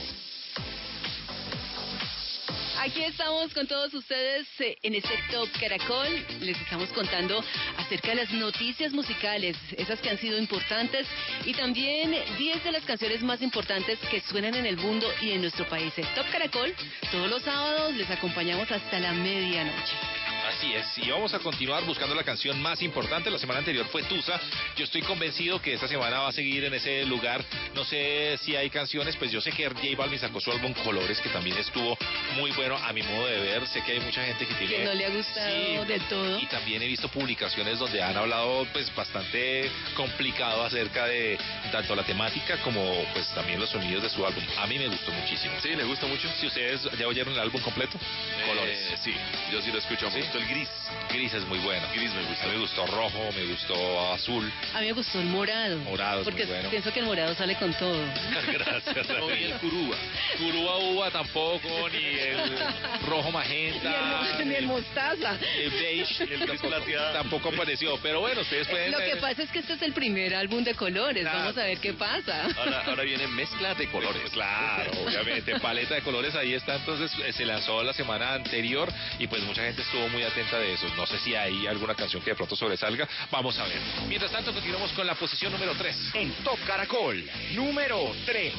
[2.80, 6.08] Aquí estamos con todos ustedes eh, en este Top Caracol.
[6.40, 7.40] Les estamos contando
[7.78, 11.06] acerca de las noticias musicales, esas que han sido importantes,
[11.44, 15.40] y también 10 de las canciones más importantes que suenan en el mundo y en
[15.40, 15.94] nuestro país.
[16.16, 16.74] Top Caracol,
[17.12, 20.23] todos los sábados les acompañamos hasta la medianoche.
[20.56, 23.28] Así es, y vamos a continuar buscando la canción más importante.
[23.30, 24.40] La semana anterior fue Tusa.
[24.76, 27.44] Yo estoy convencido que esta semana va a seguir en ese lugar.
[27.74, 31.20] No sé si hay canciones, pues yo sé que J Balvin sacó su álbum Colores,
[31.20, 31.98] que también estuvo
[32.36, 33.66] muy bueno a mi modo de ver.
[33.66, 34.76] Sé que hay mucha gente que tiene...
[34.76, 36.38] Que no le ha gustado Sí, del todo.
[36.38, 41.36] y también he visto publicaciones donde han hablado pues bastante complicado acerca de
[41.72, 44.44] tanto la temática como pues también los sonidos de su álbum.
[44.58, 45.54] A mí me gustó muchísimo.
[45.60, 46.28] Sí, le gusta mucho.
[46.38, 47.98] Si ustedes ya oyeron el álbum completo,
[48.46, 48.78] Colores.
[48.92, 49.14] Eh, sí,
[49.50, 50.08] yo sí lo escucho.
[50.10, 50.28] Me ¿Sí?
[50.44, 50.68] El gris.
[51.10, 51.86] Gris es muy bueno.
[51.94, 52.44] Gris me gusta.
[52.44, 54.52] A mí me gustó rojo, me gustó azul.
[54.74, 55.78] A mí me gustó el morado.
[55.78, 56.70] Morado es Porque muy bueno.
[56.70, 57.98] pienso que el morado sale con todo.
[58.52, 59.08] Gracias.
[59.08, 59.96] No, y el curúa.
[60.38, 62.58] Curúa uva tampoco, ni el
[63.06, 64.22] rojo magenta.
[64.34, 65.38] Ni el, ni el mostaza.
[65.58, 66.68] el beige, el tampoco,
[67.12, 67.98] tampoco apareció.
[68.02, 68.90] Pero bueno, ustedes pueden...
[68.90, 71.24] Lo que eh, pasa es que este es el primer álbum de colores.
[71.26, 71.38] Ah.
[71.38, 72.46] Vamos a ver qué pasa.
[72.56, 74.20] Ahora, ahora viene mezcla de colores.
[74.20, 78.92] Pues claro, obviamente, paleta de colores ahí está, entonces eh, se lanzó la semana anterior
[79.18, 80.88] y pues mucha gente estuvo muy atenta de eso.
[80.96, 83.78] No sé si hay alguna canción que de pronto sobresalga, vamos a ver.
[84.08, 85.96] Mientras tanto, continuamos con la posición número 3.
[86.14, 87.24] En Top Caracol,
[87.54, 88.52] número 3.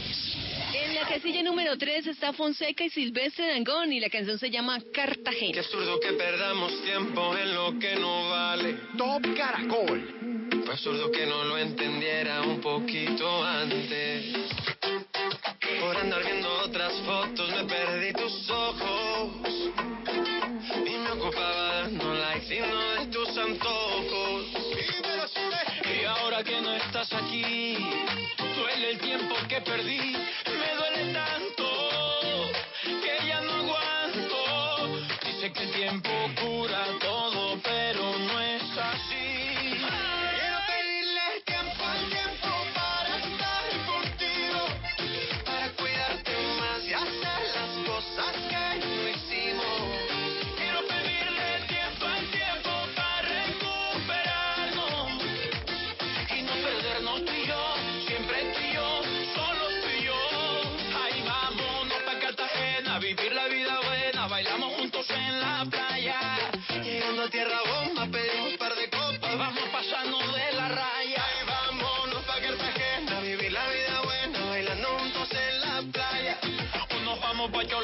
[0.73, 4.79] En la casilla número 3 está Fonseca y Silvestre Dangón y la canción se llama
[4.93, 5.51] Cartagena.
[5.51, 8.77] Qué absurdo que perdamos tiempo en lo que no vale.
[8.97, 10.47] Top Caracol.
[10.63, 14.33] Fue absurdo que no lo entendiera un poquito antes.
[15.79, 19.29] Por andar viendo otras fotos me perdí tus ojos.
[20.85, 24.45] Y me ocupaba dando likes y no de tus antojos.
[25.83, 27.77] Y ahora que no estás aquí,
[28.55, 30.15] duele el tiempo que perdí.
[30.45, 32.51] Me duele tanto
[32.85, 33.85] que ya no aguanto.
[35.75, 36.09] tiempo
[36.39, 37.14] cura todo,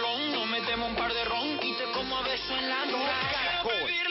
[0.02, 2.78] Cholón, nos metemos un par de ron y te como a beso en la.
[3.86, 4.11] Quiero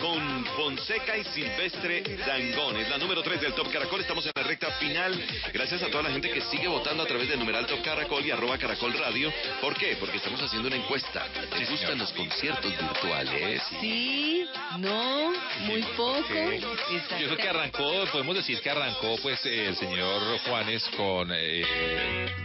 [0.00, 2.76] con Fonseca y Silvestre Dangón.
[2.76, 4.00] Es la número 3 del Top Caracol.
[4.00, 5.14] Estamos en la recta final.
[5.52, 8.32] Gracias a toda la gente que sigue votando a través del numeral Top Caracol y
[8.32, 9.32] arroba Caracol Radio.
[9.60, 9.96] ¿Por qué?
[10.00, 11.24] Porque estamos haciendo una encuesta.
[11.56, 13.62] ¿Te gustan los conciertos virtuales?
[13.80, 14.39] Sí,
[14.78, 15.32] no,
[15.66, 16.22] muy poco.
[16.30, 21.64] Yo creo que arrancó, podemos decir que arrancó pues eh, el señor Juanes con eh,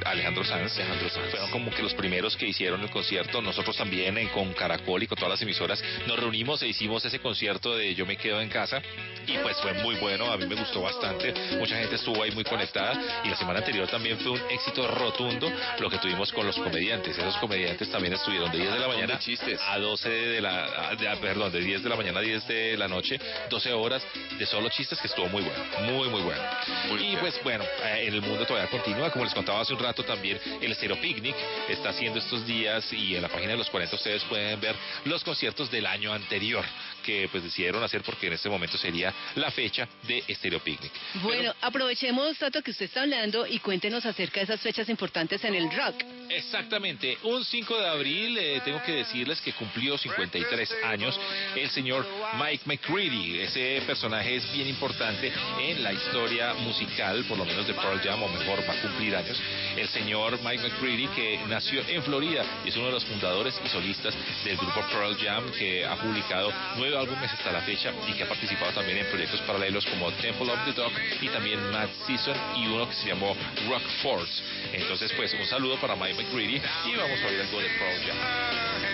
[0.05, 0.75] Alejandro Sanz.
[0.77, 1.31] Alejandro Sanz.
[1.31, 3.41] Fueron como que los primeros que hicieron el concierto.
[3.41, 7.19] Nosotros también eh, con Caracol y con todas las emisoras nos reunimos e hicimos ese
[7.19, 8.81] concierto de Yo me quedo en casa
[9.27, 11.33] y pues fue muy bueno, a mí me gustó bastante.
[11.57, 12.93] Mucha gente estuvo ahí muy conectada
[13.23, 17.17] y la semana anterior también fue un éxito rotundo lo que tuvimos con los comediantes.
[17.17, 19.19] Esos comediantes también estuvieron de 10 de la mañana
[19.67, 22.77] a 12 de la, a- de- perdón, de 10 de la mañana a 10 de
[22.77, 23.19] la noche,
[23.49, 24.03] 12 horas
[24.37, 26.41] de solo chistes que estuvo muy bueno, muy muy bueno.
[26.99, 30.03] y pues bueno, eh, en el mundo todavía continúa, como les contaba hace un rato
[30.03, 31.35] también, el Estero Picnic
[31.69, 34.75] está haciendo estos días y en la página de los 40 ustedes pueden ver
[35.05, 36.63] los conciertos del año anterior
[37.05, 40.91] que pues decidieron hacer porque en este momento sería la fecha de Estéreo Picnic.
[41.21, 45.53] Bueno, aprovechemos, Tato, que usted está hablando y cuéntenos acerca de esas fechas importantes en
[45.53, 46.03] el rock.
[46.29, 51.19] Exactamente, un 5 de abril eh, tengo que decirles que cumplió 53 años
[51.55, 52.05] el señor
[52.39, 53.41] Mike McCready.
[53.41, 58.23] Ese personaje es bien importante en la historia musical, por lo menos de Pearl Jam,
[58.23, 59.39] o mejor va a cumplir años.
[59.77, 63.69] El señor Mike McCready que nació en Florida y es uno de los fundadores y
[63.69, 68.23] solistas del grupo Pearl Jam que ha publicado nueve álbumes hasta la fecha y que
[68.23, 70.91] ha participado también en proyectos paralelos como Temple of the Dog
[71.21, 73.35] y también Mad Season y uno que se llamó
[73.67, 74.43] Rock Force.
[74.73, 78.85] Entonces, pues un saludo para Mike McGrady y vamos a oír algo de Project.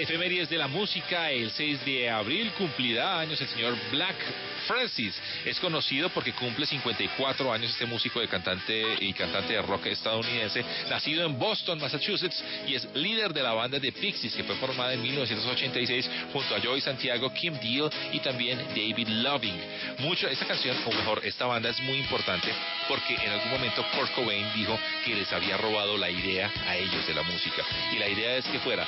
[0.00, 1.30] Efemérides de la música.
[1.30, 4.16] El 6 de abril cumplirá años el señor Black
[4.60, 5.14] Francis.
[5.44, 10.64] Es conocido porque cumple 54 años este músico de cantante y cantante de rock estadounidense,
[10.88, 14.92] nacido en Boston, Massachusetts, y es líder de la banda de Pixies, que fue formada
[14.92, 19.60] en 1986 junto a Joey Santiago, Kim Deal y también David Loving.
[19.98, 22.52] Mucho, esta canción, o mejor, esta banda es muy importante
[22.88, 27.06] porque en algún momento Kurt Cobain dijo que les había robado la idea a ellos
[27.06, 27.62] de la música.
[27.92, 28.84] Y la idea es que fuera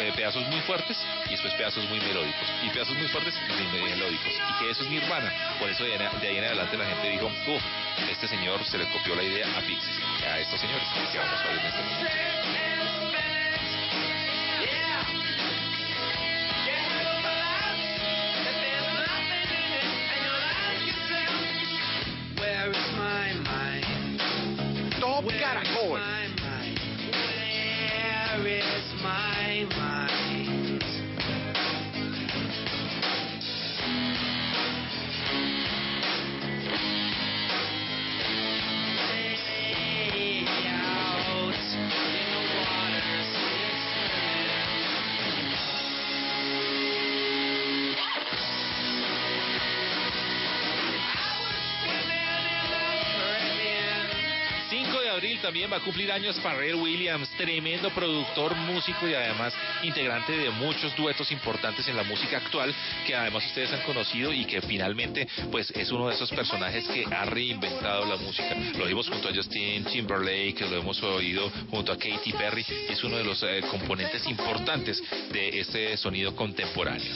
[0.00, 2.48] eh, pedazos muy fuertes y después pedazos muy melódicos.
[2.64, 4.32] Y pedazos muy fuertes y muy melódicos.
[4.32, 4.84] Y que eso
[5.58, 7.30] Por eso de, ahí en adelante la gente dijo,
[8.10, 11.48] este señor se le copió la idea a Pixies, a estos señores que vamos a
[11.48, 12.77] oír en este momento.
[55.48, 60.94] También va a cumplir años Pharrell Williams, tremendo productor, músico y además integrante de muchos
[60.94, 62.74] duetos importantes en la música actual
[63.06, 67.06] que además ustedes han conocido y que finalmente pues es uno de esos personajes que
[67.06, 68.54] ha reinventado la música.
[68.76, 73.02] Lo vimos junto a Justin Timberlake, lo hemos oído junto a Katy Perry, y es
[73.02, 75.02] uno de los eh, componentes importantes
[75.32, 77.10] de este sonido contemporáneo.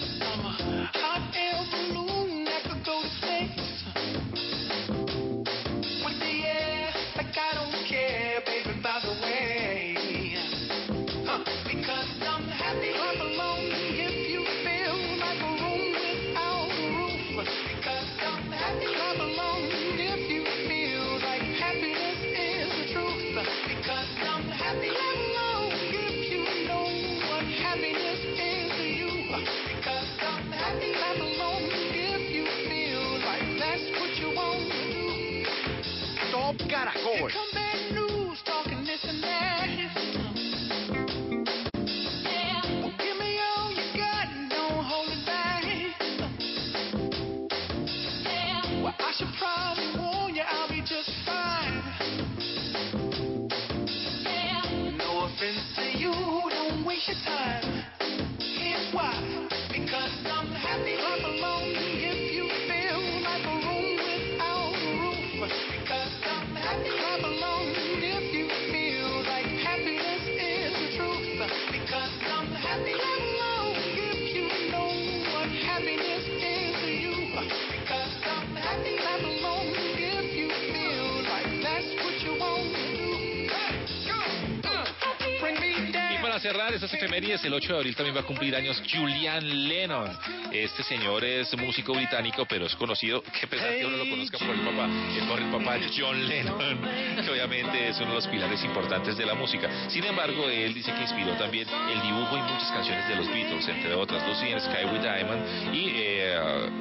[86.53, 90.11] Cerrar esas efemérides, el 8 de abril también va a cumplir años Julian Lennon.
[90.53, 94.51] Este señor es músico británico, pero es conocido, que pesar que uno lo conozca por
[94.51, 96.79] el papá, es por el papá John Lennon,
[97.25, 99.71] que obviamente es uno de los pilares importantes de la música.
[99.89, 103.67] Sin embargo, él dice que inspiró también el dibujo y muchas canciones de los Beatles,
[103.69, 106.37] entre otras, Lucy in Sky with Diamond y eh,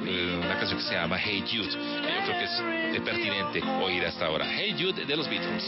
[0.06, 1.70] eh, una canción que se llama Hey Jude.
[1.70, 4.46] que Yo creo que es eh, pertinente oír hasta ahora.
[4.54, 5.64] Hey Jude de los Beatles.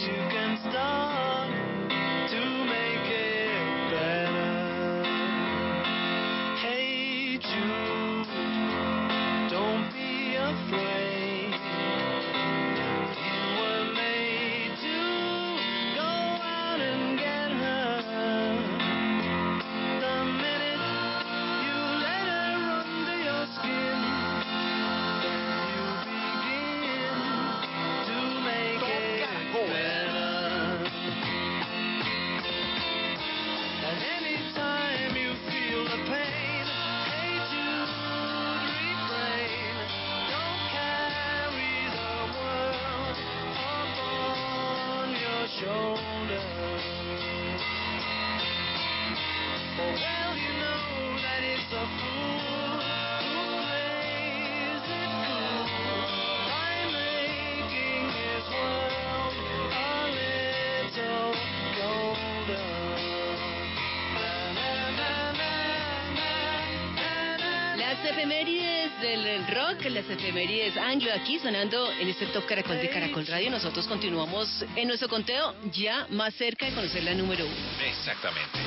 [71.25, 73.49] Aquí sonando en este Top Caracol de Caracol Radio.
[73.49, 77.55] Nosotros continuamos en nuestro conteo ya más cerca de conocer la número uno.
[77.83, 78.59] Exactamente.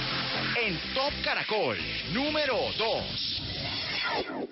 [0.60, 1.78] en Top Caracol,
[2.12, 3.37] número 2.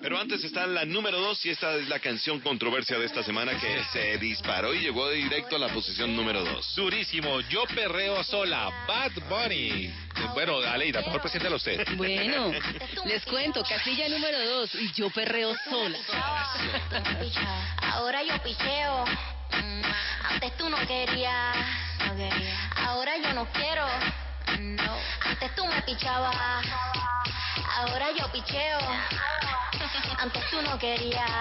[0.07, 3.59] Pero antes está la número 2 y esta es la canción controversia de esta semana
[3.59, 6.75] que se disparó y llegó directo a la posición número 2.
[6.77, 9.93] Durísimo, yo perreo sola, Bad Bunny.
[10.33, 11.85] Bueno, Aleida, mejor preséntalo usted.
[11.97, 12.53] Bueno,
[13.03, 15.99] les cuento, casilla número 2 y yo perreo sola.
[17.81, 19.03] Ahora yo picheo.
[19.61, 19.81] Mm,
[20.29, 21.57] Antes tú no querías.
[22.77, 23.85] Ahora yo no quiero.
[24.57, 24.97] No.
[25.25, 26.65] Antes tú me pichabas.
[27.77, 28.79] Ahora yo picheo.
[30.17, 31.31] Antes tú no querías.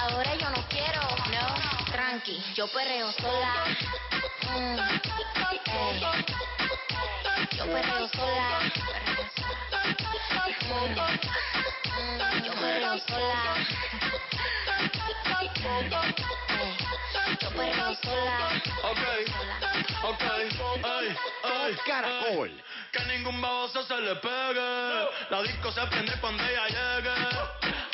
[0.00, 1.00] Ahora yo no quiero.
[1.30, 1.84] No.
[1.92, 3.54] Tranqui, yo perreo sola.
[4.50, 4.78] Mm,
[5.66, 6.00] ey.
[7.56, 8.60] Yo perreo sola.
[10.64, 10.94] Mm,
[12.00, 13.54] mm, Yo perreo sola.
[17.54, 18.62] Perreo sola.
[18.82, 18.98] Ok,
[20.02, 20.22] ok,
[20.84, 22.50] ay, ay, Caracol.
[22.50, 22.62] ay.
[22.92, 25.08] Que ningún baboso se le pegue.
[25.30, 27.83] La disco se prende cuando ella llegue.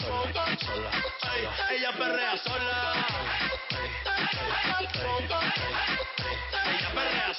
[0.00, 0.90] Ella perrea sola.
[1.70, 2.94] Ella perrea sola.
[6.66, 7.34] Ella perrea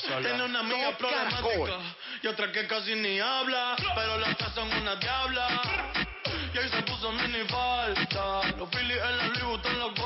[0.00, 0.20] sola.
[0.22, 1.78] Tiene una amiga problemática
[2.22, 6.07] y otra que casi ni habla, pero las tres son una diabla.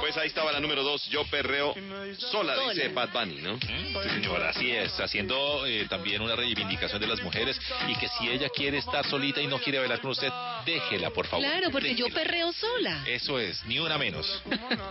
[0.00, 1.74] Pues ahí estaba la número 2, yo perreo
[2.18, 3.58] sola, dice Bad Bunny, ¿no?
[3.58, 7.58] Sí, señor, así es, haciendo eh, también una reivindicación de las mujeres
[7.88, 10.30] y que si ella quiere estar solita y no quiere bailar con usted,
[10.66, 11.46] déjela, por favor.
[11.46, 13.04] Claro, porque yo perreo sola.
[13.06, 14.42] Eso es, ni una menos.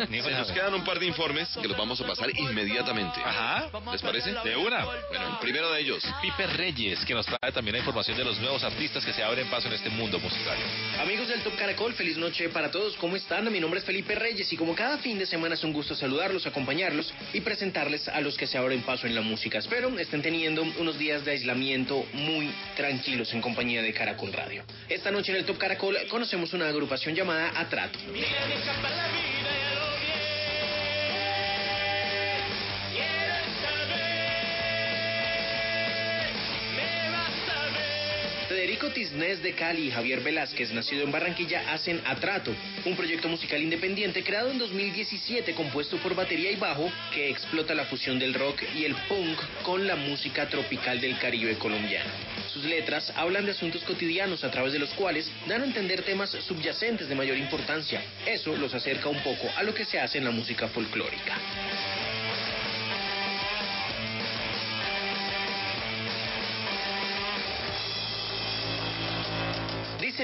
[0.10, 0.52] Ni Se una nos menos.
[0.52, 3.20] quedan un par de informes que los vamos a pasar inmediatamente.
[3.24, 3.70] Ajá.
[3.92, 4.34] ¿Les parece?
[4.44, 4.86] De una.
[4.86, 6.04] Bueno, el primero de ellos.
[6.22, 9.48] Pipe Reyes, que nos trae también la información de los nuevos artistas que se abren
[9.50, 10.58] paso en este mundo musical.
[11.00, 12.96] Amigos del Caracol, feliz noche para todos.
[12.98, 13.52] ¿Cómo están?
[13.52, 16.46] Mi nombre es Felipe Reyes y como cada fin de semana es un gusto saludarlos,
[16.46, 19.60] acompañarlos y presentarles a los que se abren paso en la música.
[19.60, 24.64] Espero estén teniendo unos días de aislamiento muy tranquilos en compañía de Caracol Radio.
[24.90, 28.00] Esta noche en el Top Caracol conocemos una agrupación llamada Atrato.
[38.62, 42.54] Federico Tisnés de Cali y Javier Velázquez, nacido en Barranquilla, hacen Atrato,
[42.86, 47.86] un proyecto musical independiente creado en 2017 compuesto por batería y bajo que explota la
[47.86, 52.12] fusión del rock y el punk con la música tropical del Caribe colombiano.
[52.54, 56.30] Sus letras hablan de asuntos cotidianos a través de los cuales dan a entender temas
[56.30, 58.04] subyacentes de mayor importancia.
[58.28, 61.36] Eso los acerca un poco a lo que se hace en la música folclórica.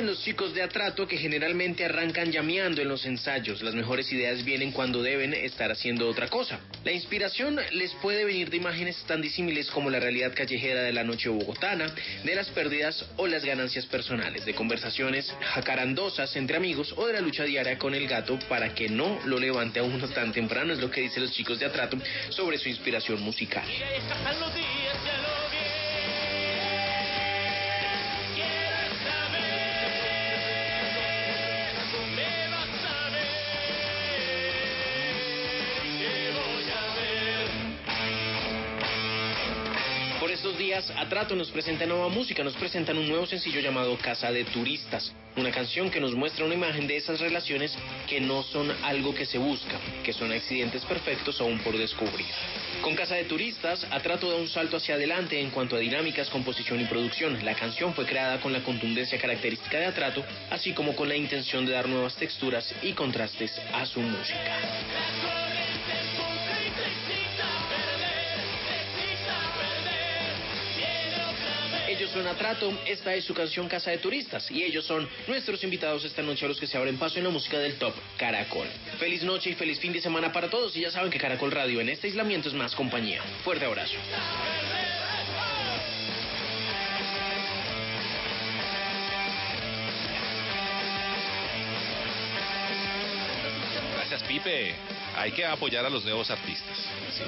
[0.04, 3.62] Los chicos de Atrato que generalmente arrancan llameando en los ensayos.
[3.62, 6.60] Las mejores ideas vienen cuando deben estar haciendo otra cosa.
[6.86, 11.04] La inspiración les puede venir de imágenes tan disímiles como la realidad callejera de la
[11.04, 11.94] noche bogotana,
[12.24, 17.22] de las pérdidas o las ganancias personales, de conversaciones jacarandosas entre amigos o de la
[17.22, 20.80] lucha diaria con el gato para que no lo levante a uno tan temprano, es
[20.80, 21.98] lo que dicen los chicos de Atrato
[22.30, 23.66] sobre su inspiración musical.
[40.38, 44.46] Estos días, Atrato nos presenta nueva música, nos presentan un nuevo sencillo llamado Casa de
[44.46, 47.76] Turistas, una canción que nos muestra una imagen de esas relaciones
[48.08, 52.28] que no son algo que se busca, que son accidentes perfectos aún por descubrir.
[52.84, 56.80] Con Casa de Turistas, Atrato da un salto hacia adelante en cuanto a dinámicas, composición
[56.82, 57.44] y producción.
[57.44, 61.66] La canción fue creada con la contundencia característica de Atrato, así como con la intención
[61.66, 65.47] de dar nuevas texturas y contrastes a su música.
[71.98, 76.06] Ellos son Atratum, esta es su canción Casa de Turistas y ellos son nuestros invitados
[76.06, 78.68] esta noche a los que se abren paso en la música del top Caracol.
[79.00, 81.82] Feliz noche y feliz fin de semana para todos y ya saben que Caracol Radio
[81.82, 83.24] en este aislamiento es más compañía.
[83.44, 83.96] Fuerte abrazo.
[93.96, 96.78] Gracias Pipe hay que apoyar a los nuevos artistas.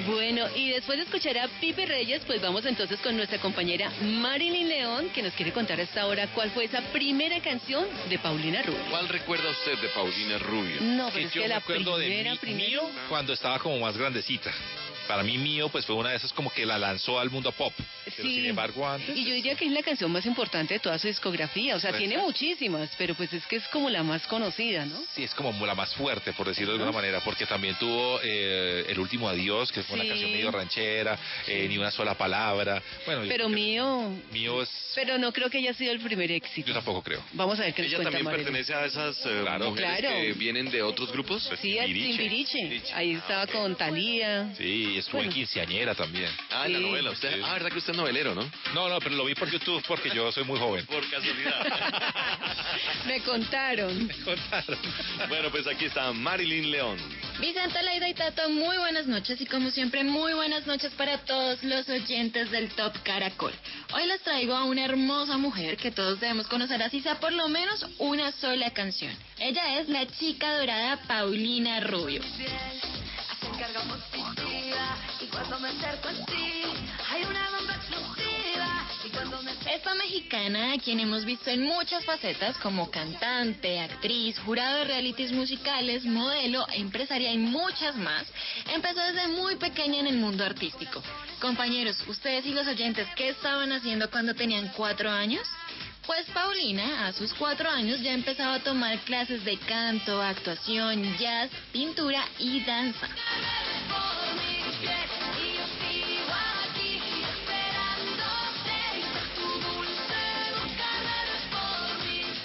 [0.06, 4.68] Bueno, y después de escuchar a Pipe Reyes, pues vamos entonces con nuestra compañera Marilyn
[4.68, 8.80] León, que nos quiere contar hasta ahora cuál fue esa primera canción de Paulina Rubio.
[8.90, 10.76] ¿Cuál recuerda usted de Paulina Rubio?
[10.80, 12.68] No, pero es yo que me la acuerdo primera, de mi- primera...
[12.68, 14.52] mío cuando estaba como más grandecita.
[15.08, 17.72] Para mí mío pues fue una de esas como que la lanzó al mundo pop.
[18.04, 18.34] Pero Sí.
[18.36, 21.06] sin embargo antes Y yo diría que es la canción más importante de toda su
[21.08, 21.76] discografía.
[21.76, 22.20] O sea, Pues tiene sí.
[22.22, 24.96] muchísimas, pero pues es que es como la más conocida, ¿no?
[25.14, 28.84] sí es como la más fuerte por decirlo de alguna manera porque también tuvo eh,
[28.88, 30.00] El último adiós que fue Sí.
[30.00, 32.82] una canción medio ranchera, eh, ni una sola palabra.
[33.06, 34.10] Bueno, Pero mío...
[34.32, 36.68] mío es Pero no creo que haya sido el primer éxito.
[36.68, 37.22] yo tampoco creo.
[37.32, 38.46] Vamos a ver qué nos ¿Ella cuenta también Marilyn.
[38.46, 39.70] pertenece a esas eh, Claro.
[39.70, 40.16] mujeres Claro.
[40.16, 41.50] que vienen de otros grupos?
[41.60, 42.82] Sí, a Timbiriche.
[42.94, 44.52] Ahí estaba con Talía.
[44.56, 46.30] Sí, estuvo en quinceañera también.
[46.50, 47.10] Ah, en la novela.
[47.10, 48.50] Usted, ah, verdad que usted es novelero, ¿no?
[48.74, 50.86] No, no, pero lo vi por YouTube porque yo soy muy joven.
[50.86, 51.66] Por casualidad.
[53.06, 54.10] Me contaron.
[55.28, 56.98] bueno, pues aquí está Marilyn León.
[57.40, 61.62] Vicente Leida y Tato, muy buenas noches y como siempre muy buenas noches para todos
[61.62, 63.52] los oyentes del Top Caracol.
[63.94, 67.48] Hoy les traigo a una hermosa mujer que todos debemos conocer así sea por lo
[67.48, 69.14] menos una sola canción.
[69.38, 72.22] Ella es la chica dorada Paulina Rubio.
[79.70, 85.32] Esta mexicana, a quien hemos visto en muchas facetas como cantante, actriz, jurado de realities
[85.32, 88.26] musicales, modelo, empresaria y muchas más,
[88.72, 91.02] empezó desde muy pequeña en el mundo artístico.
[91.38, 95.46] Compañeros, ustedes y los oyentes, ¿qué estaban haciendo cuando tenían cuatro años?
[96.06, 101.50] Pues Paulina, a sus cuatro años, ya empezaba a tomar clases de canto, actuación, jazz,
[101.72, 103.08] pintura y danza.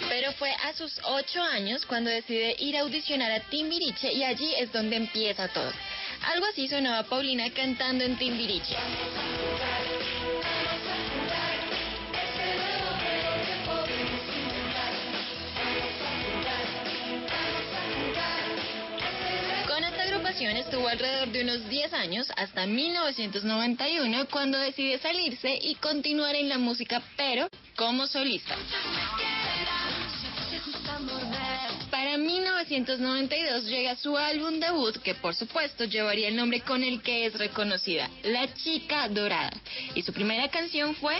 [0.09, 4.53] Pero fue a sus ocho años cuando decide ir a audicionar a Timbiriche y allí
[4.55, 5.71] es donde empieza todo.
[6.33, 8.75] Algo así sonaba Paulina cantando en Timbiriche.
[20.35, 26.49] Agrupación estuvo alrededor de unos 10 años hasta 1991 cuando decide salirse y continuar en
[26.49, 27.47] la música pero
[27.77, 28.55] como solista.
[31.89, 37.25] Para 1992 llega su álbum debut que por supuesto llevaría el nombre con el que
[37.25, 39.53] es reconocida, La Chica Dorada.
[39.93, 41.15] Y su primera canción fue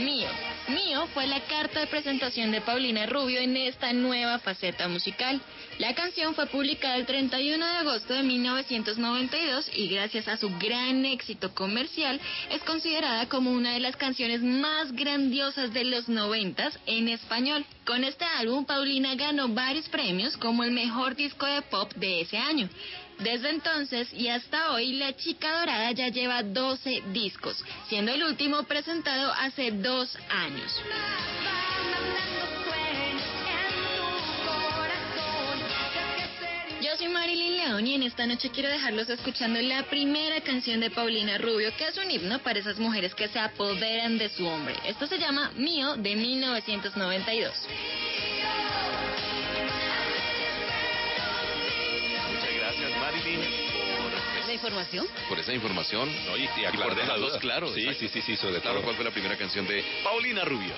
[0.00, 0.28] Mío.
[0.68, 5.40] Mío fue la carta de presentación de Paulina Rubio en esta nueva faceta musical.
[5.78, 11.04] La canción fue publicada el 31 de agosto de 1992 y gracias a su gran
[11.04, 12.20] éxito comercial
[12.50, 17.64] es considerada como una de las canciones más grandiosas de los 90 en español.
[17.84, 22.38] Con este álbum, Paulina ganó varios premios como el mejor disco de pop de ese
[22.38, 22.68] año.
[23.22, 28.62] Desde entonces y hasta hoy, La Chica Dorada ya lleva 12 discos, siendo el último
[28.62, 30.80] presentado hace dos años.
[36.80, 40.90] Yo soy Marilyn León y en esta noche quiero dejarlos escuchando la primera canción de
[40.90, 44.74] Paulina Rubio, que es un himno para esas mujeres que se apoderan de su hombre.
[44.86, 47.52] Esto se llama Mío de 1992.
[53.00, 53.40] Marilyn,
[54.46, 55.06] ¿La información?
[55.28, 56.08] por esa información.
[56.26, 57.40] No, y, y Y por aclarando la dejarlos duda.
[57.40, 57.74] claros.
[57.74, 58.00] Sí, exacto.
[58.00, 58.84] sí, sí, sí, sobre Claro, todo.
[58.84, 60.74] ¿cuál fue la primera canción de Paulina Rubio?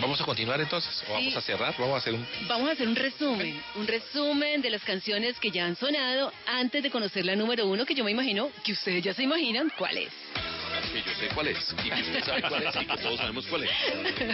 [0.00, 1.38] Vamos a continuar entonces, o vamos Sí.
[1.38, 2.26] a cerrar, vamos a hacer un...
[2.48, 6.82] Vamos a hacer un resumen, un resumen de las canciones que ya han sonado antes
[6.82, 9.98] de conocer la número uno, que yo me imagino que ustedes ya se imaginan cuál
[9.98, 10.08] es.
[10.92, 13.46] Que yo sé cuál es, y que usted sabe cuál es, y que todos sabemos
[13.46, 13.70] cuál es.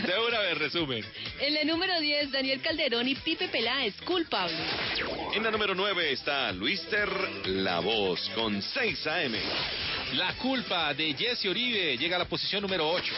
[0.07, 1.05] De una vez, resumen.
[1.41, 4.57] En la número 10, Daniel Calderón y Pipe Peláez, culpable.
[5.35, 7.09] En la número 9 está Luister
[7.47, 9.35] La Voz con 6 AM.
[10.15, 13.15] La culpa de Jesse Oribe llega a la posición número 8.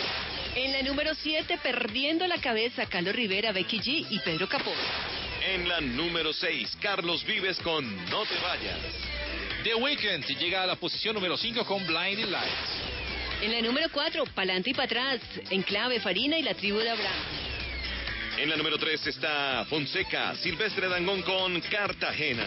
[0.54, 4.72] En la número 7, Perdiendo la Cabeza, Carlos Rivera, Becky G y Pedro Capó.
[5.46, 8.78] En la número 6, Carlos Vives con No te vayas.
[9.62, 13.42] The Weeknd llega a la posición número 5 con Blinding Lights.
[13.42, 17.12] En la número 4, Pa'lante y para atrás, Enclave, Farina y la tribu de Abraham.
[18.38, 22.46] En la número 3 está Fonseca, Silvestre Dangón con Cartagena.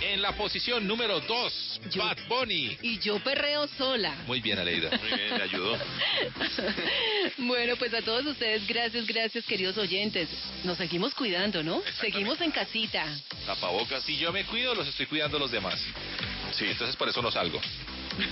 [0.00, 2.78] En la posición número 2, Bad Bunny.
[2.82, 4.14] Y yo perreo sola.
[4.26, 4.90] Muy bien, Aleida.
[4.90, 5.76] Muy bien, le ayudó.
[7.38, 10.28] bueno, pues a todos ustedes, gracias, gracias, queridos oyentes.
[10.62, 11.82] Nos seguimos cuidando, ¿no?
[12.00, 13.04] Seguimos en casita.
[13.44, 14.04] Tapabocas.
[14.04, 15.80] Si yo me cuido, los estoy cuidando los demás.
[16.52, 16.66] Sí.
[16.66, 17.60] Entonces por eso no salgo.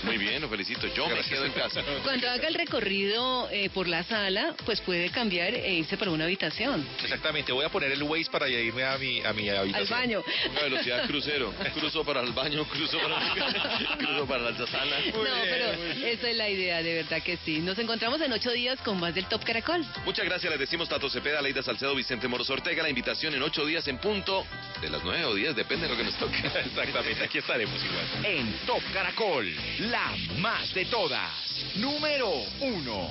[0.05, 0.87] Muy bien, lo felicito.
[0.95, 1.83] Yo me quedo en casa.
[2.03, 6.25] Cuando haga el recorrido eh, por la sala, pues puede cambiar e irse para una
[6.25, 6.87] habitación.
[7.03, 9.77] Exactamente, voy a poner el Waze para irme a mi, a mi habitación.
[9.77, 10.25] Al baño.
[10.51, 11.53] Una velocidad crucero.
[11.75, 14.97] Cruzo para el baño, cruzo para, cruzo para la sala.
[15.07, 15.73] no, pero
[16.07, 17.59] esa es la idea, de verdad que sí.
[17.59, 19.85] Nos encontramos en ocho días con más del Top Caracol.
[20.05, 22.83] Muchas gracias, les decimos Tato Cepeda, Leida Salcedo, Vicente Moros Ortega.
[22.83, 24.47] La invitación en ocho días en punto,
[24.81, 26.39] de las nueve o diez, depende de lo que nos toque.
[26.65, 28.25] Exactamente, aquí estaremos igual.
[28.25, 31.31] En Top Caracol, la más de todas.
[31.77, 33.11] Número uno.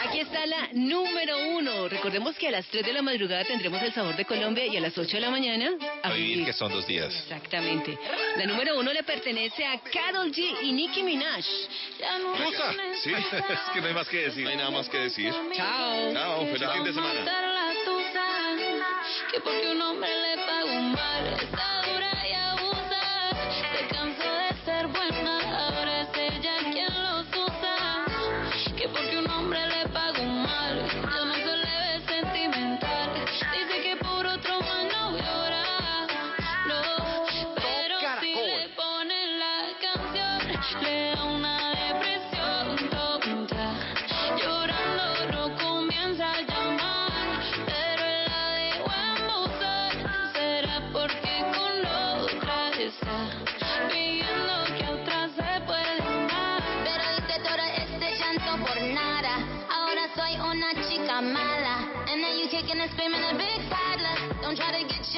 [0.00, 1.88] Aquí está la número uno.
[1.88, 4.80] Recordemos que a las 3 de la madrugada tendremos el sabor de Colombia y a
[4.80, 5.70] las 8 de la mañana
[6.02, 7.12] a vivir que son dos días.
[7.14, 7.98] Exactamente.
[8.36, 11.44] La número uno le pertenece a Carol G y Nicki Minaj.
[12.38, 12.74] ¿Rusa?
[13.02, 14.44] Sí, es que no hay más que decir.
[14.44, 15.32] No hay nada más que decir.
[15.54, 16.12] Chao.
[16.12, 17.20] Chao, feliz fin de semana.
[19.32, 20.92] Que porque un hombre le paga un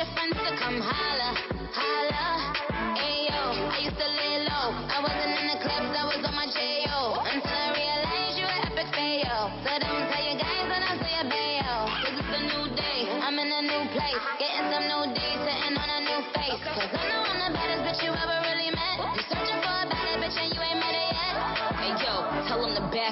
[0.00, 1.36] your friends to come holla,
[1.76, 2.56] holla.
[2.96, 4.72] Ayo, I used to lay low.
[4.88, 5.29] I wasn't